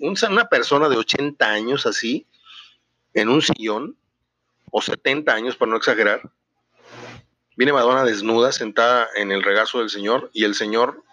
Una 0.01 0.49
persona 0.49 0.89
de 0.89 0.97
80 0.97 1.49
años 1.49 1.85
así, 1.85 2.27
en 3.13 3.29
un 3.29 3.41
sillón, 3.41 3.95
o 4.71 4.81
70 4.81 5.31
años, 5.33 5.55
para 5.55 5.71
no 5.71 5.77
exagerar, 5.77 6.31
Viene 7.55 7.73
Madonna 7.73 8.03
desnuda, 8.03 8.51
sentada 8.51 9.09
en 9.15 9.31
el 9.31 9.43
regazo 9.43 9.79
del 9.79 9.89
Señor, 9.89 10.29
y 10.33 10.43
el 10.43 10.55
Señor, 10.55 11.03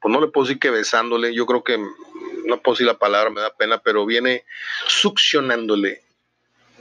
pues 0.00 0.12
no 0.12 0.20
le 0.20 0.28
puedo 0.28 0.46
decir 0.46 0.60
que 0.60 0.70
besándole, 0.70 1.34
yo 1.34 1.46
creo 1.46 1.64
que, 1.64 1.78
no 1.78 2.60
puedo 2.62 2.74
decir 2.74 2.86
la 2.86 2.98
palabra, 2.98 3.30
me 3.30 3.40
da 3.40 3.54
pena, 3.54 3.78
pero 3.78 4.06
viene 4.06 4.44
succionándole 4.86 6.02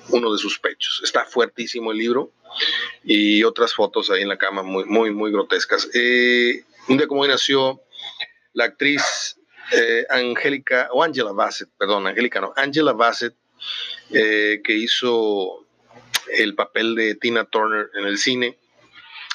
uno 0.10 0.32
de 0.32 0.38
sus 0.38 0.60
pechos. 0.60 1.02
Está 1.04 1.26
fuertísimo 1.26 1.92
el 1.92 1.98
libro 1.98 2.32
y 3.04 3.44
otras 3.44 3.74
fotos 3.74 4.10
ahí 4.10 4.22
en 4.22 4.30
la 4.30 4.38
cama 4.38 4.64
muy, 4.64 4.86
muy, 4.86 5.12
muy 5.12 5.32
grotescas. 5.32 5.90
Eh, 5.94 6.64
un 6.88 6.98
día 6.98 7.08
como 7.08 7.22
hoy 7.22 7.30
nació 7.30 7.82
la 8.54 8.66
actriz 8.66 9.38
eh, 9.72 10.06
Angélica, 10.10 10.90
o 10.92 11.04
Angela 11.04 11.32
Bassett, 11.32 11.70
perdón, 11.78 12.08
Angélica 12.08 12.42
no, 12.42 12.54
Angela 12.56 12.94
Bassett, 12.94 13.36
eh, 14.12 14.62
que 14.64 14.74
hizo 14.74 15.66
el 16.38 16.56
papel 16.56 16.96
de 16.96 17.16
Tina 17.16 17.46
Turner 17.46 17.90
en 17.96 18.06
el 18.06 18.18
cine. 18.18 18.58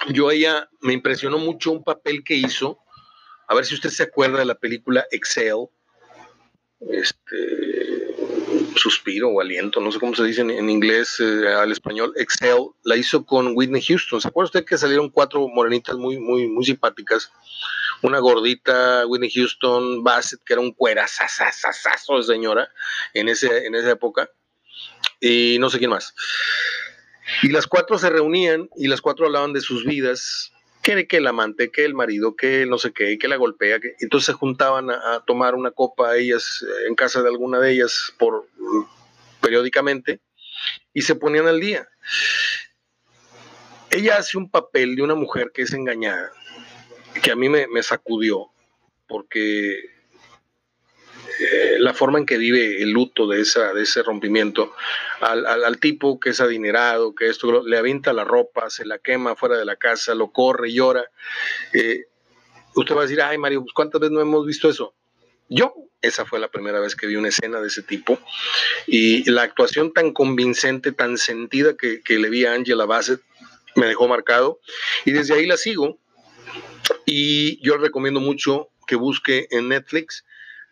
Yo 0.09 0.31
ella 0.31 0.69
me 0.81 0.93
impresionó 0.93 1.39
mucho 1.39 1.73
un 1.73 1.85
papel 1.85 2.25
que 2.25 2.35
hizo, 2.35 2.79
a 3.49 3.55
ver 3.55 3.65
si 3.65 3.75
usted 3.75 3.91
se 3.91 4.03
acuerda 4.03 4.39
de 4.39 4.45
la 4.45 4.57
película 4.57 5.07
Excel, 5.11 5.69
este, 6.91 8.15
suspiro 8.77 9.31
o 9.31 9.41
aliento, 9.41 9.81
no 9.81 9.91
sé 9.91 9.99
cómo 9.99 10.15
se 10.15 10.25
dice 10.25 10.43
en, 10.43 10.69
inglés 10.69 11.19
eh, 11.21 11.49
al 11.49 11.73
español, 11.73 12.13
Excel, 12.17 12.69
la 12.85 12.97
hizo 12.97 13.25
con 13.25 13.57
Whitney 13.57 13.83
Houston. 13.83 14.21
¿Se 14.21 14.29
acuerda 14.29 14.47
usted 14.47 14.65
que 14.65 14.79
salieron 14.79 15.11
cuatro 15.11 15.49
morenitas 15.49 15.97
muy, 15.97 16.19
muy, 16.19 16.49
muy 16.49 16.65
simpáticas? 16.65 17.31
Una 18.03 18.19
gordita, 18.19 19.07
Whitney 19.07 19.31
Houston, 19.31 20.03
Bassett, 20.03 20.43
que 20.45 20.53
era 20.53 20.61
un 20.61 20.73
cuerazazazazo 20.73 22.19
de 22.19 22.25
señora 22.25 22.69
en, 23.15 23.29
ese, 23.29 23.67
en 23.67 23.75
esa 23.75 23.93
época, 23.93 24.29
y 25.21 25.59
no 25.59 25.71
sé 25.71 25.79
quién 25.79 25.91
más. 25.91 26.15
Y 27.43 27.49
las 27.49 27.67
cuatro 27.67 27.99
se 27.99 28.11
reunían 28.11 28.69
y 28.77 28.89
las 28.89 29.01
cuatro 29.01 29.27
hablaban 29.27 29.53
de 29.53 29.61
sus 29.61 29.85
vidas 29.85 30.53
que, 30.83 31.07
el 31.17 31.27
amante, 31.27 31.71
que 31.71 31.85
el 31.85 31.95
marido, 31.95 32.37
que 32.37 32.67
no 32.67 32.79
sé 32.79 32.93
qué, 32.93 33.19
que 33.19 33.29
la 33.29 33.37
golpea. 33.37 33.81
Que, 33.81 33.95
entonces 34.01 34.27
se 34.27 34.33
juntaban 34.35 34.91
a, 34.91 35.25
tomar 35.27 35.55
una 35.55 35.71
copa 35.71 36.17
ellas 36.17 36.63
eh, 36.63 36.89
en 36.89 36.95
casa 36.95 37.23
de 37.23 37.29
alguna 37.29 37.59
de 37.59 37.73
ellas 37.73 38.13
por 38.19 38.47
periódicamente 39.41 40.21
y 40.93 41.03
se 41.03 41.15
ponían 41.15 41.47
al 41.47 41.61
día. 41.61 41.89
Ella 43.91 44.19
hace 44.19 44.37
un 44.37 44.51
papel 44.51 44.97
de 44.97 45.03
una 45.03 45.15
mujer 45.15 45.53
que 45.55 45.63
es 45.63 45.73
engañada, 45.73 46.33
que 47.23 47.31
a 47.31 47.37
mí 47.37 47.49
me, 47.49 47.67
me 47.69 47.83
sacudió, 47.83 48.51
porque 49.07 49.94
eh, 51.45 51.77
la 51.79 51.95
forma 51.95 52.19
en 52.19 52.27
que 52.27 52.39
vive 52.39 52.83
el 52.83 52.91
luto 52.91 53.27
de, 53.27 53.41
esa, 53.41 53.73
de 53.73 53.83
ese 53.83 54.03
rompimiento, 54.03 54.75
al, 55.21 55.79
tipo 55.79 56.19
que 56.19 56.31
es 56.31 56.41
adinerado, 56.41 57.15
que 57.15 57.29
esto 57.29 57.63
le 57.63 57.79
avienta 57.79 58.13
la 58.13 58.25
ropa, 58.25 58.71
se 58.71 58.85
la 58.85 58.99
quema 58.99 59.37
fuera 59.37 59.57
de 59.57 59.65
la 59.65 59.77
casa, 59.77 60.15
lo 60.15 60.31
corre, 60.31 60.73
llora. 60.73 61.05
Eh, 61.73 62.07
usted 62.75 62.95
va 62.95 63.01
a 63.01 63.03
decir, 63.05 63.21
ay 63.21 63.39
Mario, 63.39 63.63
pues, 63.63 63.73
¿cuántas 63.75 64.01
veces 64.01 64.13
no 64.13 64.21
hemos 64.21 64.47
visto 64.47 64.69
eso? 64.69 64.95
Yo, 65.49 65.75
esa 66.01 66.25
fue 66.25 66.39
la 66.39 66.49
primera 66.49 66.81
vez 66.81 66.97
que 66.97 67.07
vi 67.07 67.17
una 67.17 67.29
escena 67.29 67.61
de 67.61 67.69
ese 67.69 67.83
tipo 67.83 68.19
y 68.87 69.31
la 69.31 69.43
actuación 69.43 69.93
tan 69.93 70.13
convincente, 70.13 70.93
tan 70.93 71.19
sentida 71.19 71.77
que, 71.77 72.03
que 72.03 72.19
le 72.19 72.31
vi 72.31 72.45
a 72.45 72.55
Angela 72.55 72.87
Bassett 72.87 73.21
me 73.77 73.87
dejó 73.87 74.09
marcado 74.09 74.61
y 75.05 75.13
desde 75.13 75.35
ahí 75.35 75.47
la 75.47 75.57
sigo 75.57 75.99
y 77.07 77.61
yo 77.65 77.77
recomiendo 77.77 78.21
mucho 78.21 78.69
que 78.87 78.97
busque 78.97 79.49
en 79.51 79.69
Netflix 79.69 80.25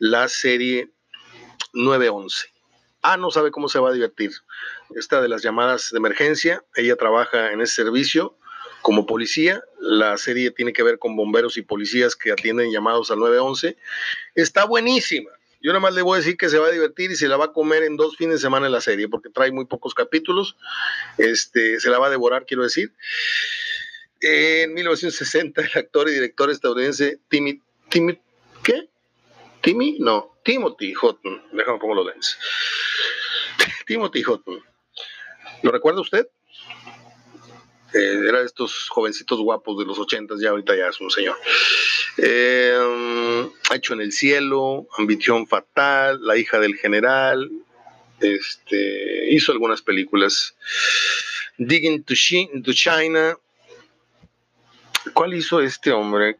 la 0.02 0.28
serie 0.28 0.90
911. 1.74 2.48
Ah, 3.02 3.16
no 3.16 3.30
sabe 3.30 3.52
cómo 3.52 3.68
se 3.68 3.78
va 3.78 3.90
a 3.90 3.92
divertir. 3.92 4.32
Esta 4.96 5.22
de 5.22 5.28
las 5.28 5.42
llamadas 5.42 5.90
de 5.92 5.98
emergencia, 5.98 6.64
ella 6.74 6.96
trabaja 6.96 7.52
en 7.52 7.60
ese 7.60 7.76
servicio 7.76 8.36
como 8.80 9.06
policía. 9.06 9.62
La 9.78 10.18
serie 10.18 10.50
tiene 10.50 10.72
que 10.72 10.82
ver 10.82 10.98
con 10.98 11.14
bomberos 11.14 11.56
y 11.56 11.62
policías 11.62 12.16
que 12.16 12.32
atienden 12.32 12.72
llamados 12.72 13.12
al 13.12 13.20
911. 13.20 13.76
Está 14.34 14.64
buenísima. 14.64 15.30
Yo 15.60 15.70
nada 15.70 15.78
más 15.78 15.94
le 15.94 16.02
voy 16.02 16.16
a 16.16 16.18
decir 16.18 16.36
que 16.36 16.48
se 16.48 16.58
va 16.58 16.66
a 16.66 16.72
divertir 16.72 17.12
y 17.12 17.14
se 17.14 17.28
la 17.28 17.36
va 17.36 17.44
a 17.44 17.52
comer 17.52 17.84
en 17.84 17.96
dos 17.96 18.16
fines 18.16 18.34
de 18.34 18.40
semana 18.40 18.68
la 18.68 18.80
serie, 18.80 19.06
porque 19.08 19.30
trae 19.30 19.52
muy 19.52 19.66
pocos 19.66 19.94
capítulos. 19.94 20.56
Este, 21.16 21.78
se 21.78 21.90
la 21.90 22.00
va 22.00 22.08
a 22.08 22.10
devorar, 22.10 22.44
quiero 22.44 22.64
decir. 22.64 22.92
En 24.20 24.74
1960, 24.74 25.62
el 25.62 25.70
actor 25.76 26.08
y 26.08 26.14
director 26.14 26.50
estadounidense 26.50 27.20
Timmy, 27.28 27.62
Timmy 27.88 28.18
¿qué? 28.64 28.88
Timmy, 29.62 29.96
no, 30.00 30.38
Timothy 30.44 30.92
Houghton, 30.92 31.42
déjame 31.52 31.78
pongo 31.78 31.94
los 31.94 32.06
lentes. 32.10 32.38
Timothy 33.86 34.22
Houghton. 34.22 34.62
¿Lo 35.62 35.70
recuerda 35.70 36.00
usted? 36.00 36.26
Eh, 37.94 38.20
era 38.28 38.40
de 38.40 38.46
estos 38.46 38.88
jovencitos 38.88 39.38
guapos 39.40 39.78
de 39.78 39.84
los 39.84 39.98
ochentas, 39.98 40.40
ya 40.40 40.50
ahorita 40.50 40.74
ya 40.74 40.88
es 40.88 41.00
un 41.00 41.10
señor. 41.10 41.36
Eh, 42.16 43.48
hecho 43.74 43.94
en 43.94 44.00
el 44.00 44.12
cielo, 44.12 44.86
Ambición 44.98 45.46
Fatal, 45.46 46.18
La 46.22 46.36
hija 46.36 46.58
del 46.58 46.74
general, 46.76 47.50
este, 48.20 49.30
hizo 49.30 49.52
algunas 49.52 49.82
películas. 49.82 50.56
Digging 51.58 52.02
to 52.04 52.14
China. 52.72 53.36
¿Cuál 55.12 55.34
hizo 55.34 55.60
este 55.60 55.92
hombre? 55.92 56.38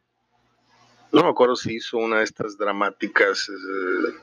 No 1.12 1.22
me 1.22 1.29
acuerdo 1.29 1.57
si 1.57 1.75
hizo 1.75 1.98
una 1.98 2.18
de 2.18 2.25
estas 2.25 2.57
dramáticas. 2.57 3.48
Eh, 3.48 4.14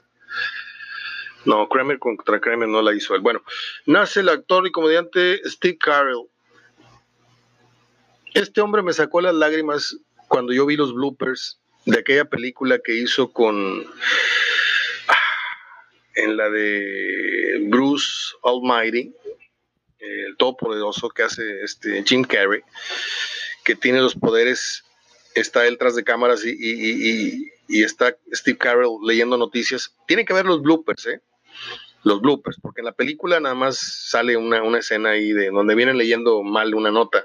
no, 1.46 1.70
Kramer 1.70 2.00
contra 2.00 2.42
Kramer 2.42 2.68
no 2.68 2.82
la 2.82 2.96
hizo 2.96 3.16
él. 3.16 3.22
Bueno, 3.22 3.44
nace 3.86 4.22
el 4.22 4.30
actor 4.30 4.66
y 4.68 4.72
comediante 4.72 5.40
Steve 5.46 5.78
Carell. 5.78 6.28
Este 8.34 8.62
hombre 8.62 8.82
me 8.82 8.94
sacó 8.94 9.22
las 9.22 9.36
lágrimas 9.36 9.98
cuando 10.28 10.52
yo 10.52 10.66
vi 10.66 10.76
los 10.76 10.94
bloopers 10.94 11.60
de 11.86 12.00
aquella 12.00 12.26
película 12.26 12.80
que 12.80 12.96
hizo 12.96 13.32
con. 13.32 13.86
Ah, 15.08 15.16
en 16.16 16.38
la 16.38 16.50
de 16.50 17.68
Bruce 17.70 18.36
Almighty, 18.44 19.14
el 20.00 20.38
todopoderoso 20.38 21.10
que 21.10 21.24
hace 21.24 21.64
este 21.64 22.04
Jim 22.04 22.24
Carrey, 22.24 22.62
que 23.64 23.76
tiene 23.76 24.02
los 24.02 24.16
poderes 24.16 24.84
está 25.40 25.68
él 25.68 25.78
tras 25.78 25.96
de 25.96 26.04
cámaras 26.04 26.44
y, 26.46 27.52
está 27.68 28.16
Steve 28.34 28.58
Carell 28.58 28.98
leyendo 29.06 29.38
noticias. 29.38 29.96
Tiene 30.08 30.26
que 30.26 30.34
ver 30.34 30.46
los 30.46 30.62
bloopers, 30.62 31.06
¿eh? 31.08 31.22
Los 32.04 32.22
bloopers, 32.22 32.58
porque 32.62 32.82
en 32.82 32.86
la 32.86 32.94
película 32.94 33.40
nada 33.40 33.56
más 33.56 33.78
sale 33.78 34.38
una, 34.38 34.64
una 34.64 34.80
escena 34.80 35.12
ahí 35.12 35.34
de 35.34 35.50
donde 35.50 35.76
vienen 35.76 35.98
leyendo 35.98 36.42
mal 36.44 36.74
una 36.74 36.92
nota. 36.92 37.24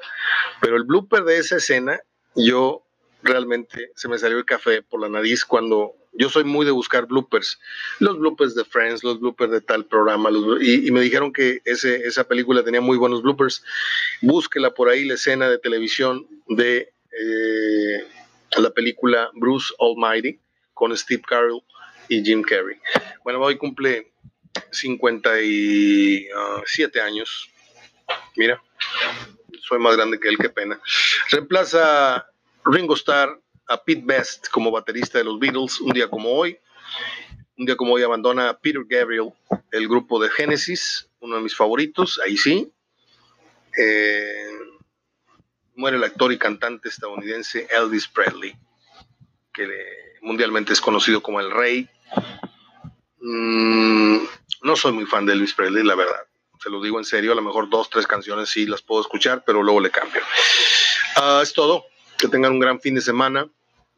Pero 0.60 0.76
el 0.76 0.84
blooper 0.84 1.24
de 1.24 1.38
esa 1.38 1.56
escena, 1.56 2.00
yo 2.34 2.84
realmente 3.22 3.92
se 3.94 4.08
me 4.08 4.18
salió 4.18 4.36
el 4.36 4.44
café 4.44 4.82
por 4.82 5.00
la 5.00 5.08
nariz 5.08 5.44
cuando 5.44 5.94
yo 6.16 6.28
soy 6.28 6.44
muy 6.44 6.64
de 6.64 6.70
buscar 6.70 7.06
bloopers, 7.06 7.58
los 7.98 8.18
bloopers 8.18 8.54
de 8.54 8.64
Friends, 8.64 9.02
los 9.02 9.20
bloopers 9.20 9.50
de 9.50 9.60
tal 9.60 9.84
programa, 9.86 10.30
y, 10.60 10.90
me 10.90 11.00
dijeron 11.00 11.32
que 11.32 11.60
ese, 11.64 12.06
esa 12.06 12.24
película 12.24 12.62
tenía 12.62 12.80
muy 12.80 12.96
buenos 12.96 13.22
bloopers. 13.22 13.64
Búsquela 14.22 14.72
por 14.72 14.88
ahí, 14.88 15.04
la 15.04 15.14
escena 15.14 15.48
de 15.48 15.58
televisión 15.58 16.26
de 16.48 16.93
eh, 17.20 18.04
la 18.56 18.70
película 18.70 19.30
Bruce 19.34 19.74
Almighty 19.78 20.40
con 20.72 20.96
Steve 20.96 21.22
Carell 21.26 21.60
y 22.08 22.22
Jim 22.22 22.42
Carrey. 22.42 22.78
Bueno, 23.22 23.40
hoy 23.40 23.56
cumple 23.56 24.12
57 24.70 27.00
años. 27.00 27.50
Mira, 28.36 28.62
soy 29.60 29.78
más 29.78 29.96
grande 29.96 30.20
que 30.20 30.28
él, 30.28 30.36
qué 30.38 30.50
pena. 30.50 30.78
Reemplaza 31.30 32.26
Ringo 32.64 32.94
Starr 32.94 33.40
a 33.66 33.82
Pete 33.82 34.02
Best 34.04 34.48
como 34.48 34.70
baterista 34.70 35.18
de 35.18 35.24
los 35.24 35.38
Beatles 35.38 35.80
un 35.80 35.92
día 35.92 36.08
como 36.08 36.30
hoy. 36.30 36.58
Un 37.56 37.66
día 37.66 37.76
como 37.76 37.94
hoy 37.94 38.02
abandona 38.02 38.58
Peter 38.58 38.82
Gabriel 38.86 39.32
el 39.70 39.88
grupo 39.88 40.20
de 40.22 40.28
Genesis, 40.30 41.08
uno 41.20 41.36
de 41.36 41.42
mis 41.42 41.54
favoritos, 41.54 42.20
ahí 42.24 42.36
sí. 42.36 42.72
Eh, 43.78 44.48
muere 45.76 45.96
el 45.96 46.04
actor 46.04 46.32
y 46.32 46.38
cantante 46.38 46.88
estadounidense 46.88 47.66
Elvis 47.70 48.08
Presley, 48.08 48.56
que 49.52 49.68
mundialmente 50.22 50.72
es 50.72 50.80
conocido 50.80 51.22
como 51.22 51.40
el 51.40 51.50
rey. 51.50 51.88
Mm, 53.20 54.18
no 54.62 54.76
soy 54.76 54.92
muy 54.92 55.06
fan 55.06 55.26
de 55.26 55.32
Elvis 55.32 55.54
Presley, 55.54 55.84
la 55.84 55.94
verdad. 55.94 56.26
Se 56.62 56.70
lo 56.70 56.82
digo 56.82 56.98
en 56.98 57.04
serio, 57.04 57.32
a 57.32 57.34
lo 57.34 57.42
mejor 57.42 57.68
dos, 57.68 57.90
tres 57.90 58.06
canciones 58.06 58.48
sí 58.48 58.66
las 58.66 58.82
puedo 58.82 59.00
escuchar, 59.00 59.44
pero 59.44 59.62
luego 59.62 59.80
le 59.80 59.90
cambio. 59.90 60.22
Ah, 61.16 61.40
es 61.42 61.52
todo. 61.52 61.84
Que 62.16 62.28
tengan 62.28 62.52
un 62.52 62.60
gran 62.60 62.80
fin 62.80 62.94
de 62.94 63.00
semana. 63.00 63.46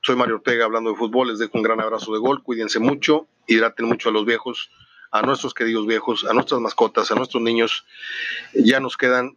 Soy 0.03 0.17
Mario 0.17 0.37
Ortega 0.37 0.65
hablando 0.65 0.91
de 0.91 0.97
fútbol. 0.97 1.29
Les 1.29 1.39
dejo 1.39 1.53
un 1.55 1.63
gran 1.63 1.81
abrazo 1.81 2.13
de 2.13 2.19
gol. 2.19 2.43
Cuídense 2.43 2.79
mucho. 2.79 3.29
Hidraten 3.47 3.87
mucho 3.87 4.09
a 4.09 4.13
los 4.13 4.25
viejos, 4.25 4.71
a 5.13 5.23
nuestros 5.23 5.55
queridos 5.55 5.87
viejos, 5.87 6.25
a 6.25 6.33
nuestras 6.33 6.61
mascotas, 6.61 7.11
a 7.11 7.15
nuestros 7.15 7.43
niños. 7.43 7.87
Ya 8.53 8.81
nos 8.81 8.97
quedan 8.97 9.37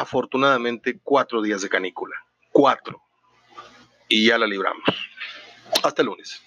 afortunadamente 0.00 1.00
cuatro 1.02 1.40
días 1.40 1.62
de 1.62 1.68
canícula. 1.68 2.16
Cuatro. 2.52 3.02
Y 4.08 4.26
ya 4.26 4.38
la 4.38 4.46
libramos. 4.46 4.84
Hasta 5.82 6.02
el 6.02 6.06
lunes. 6.06 6.42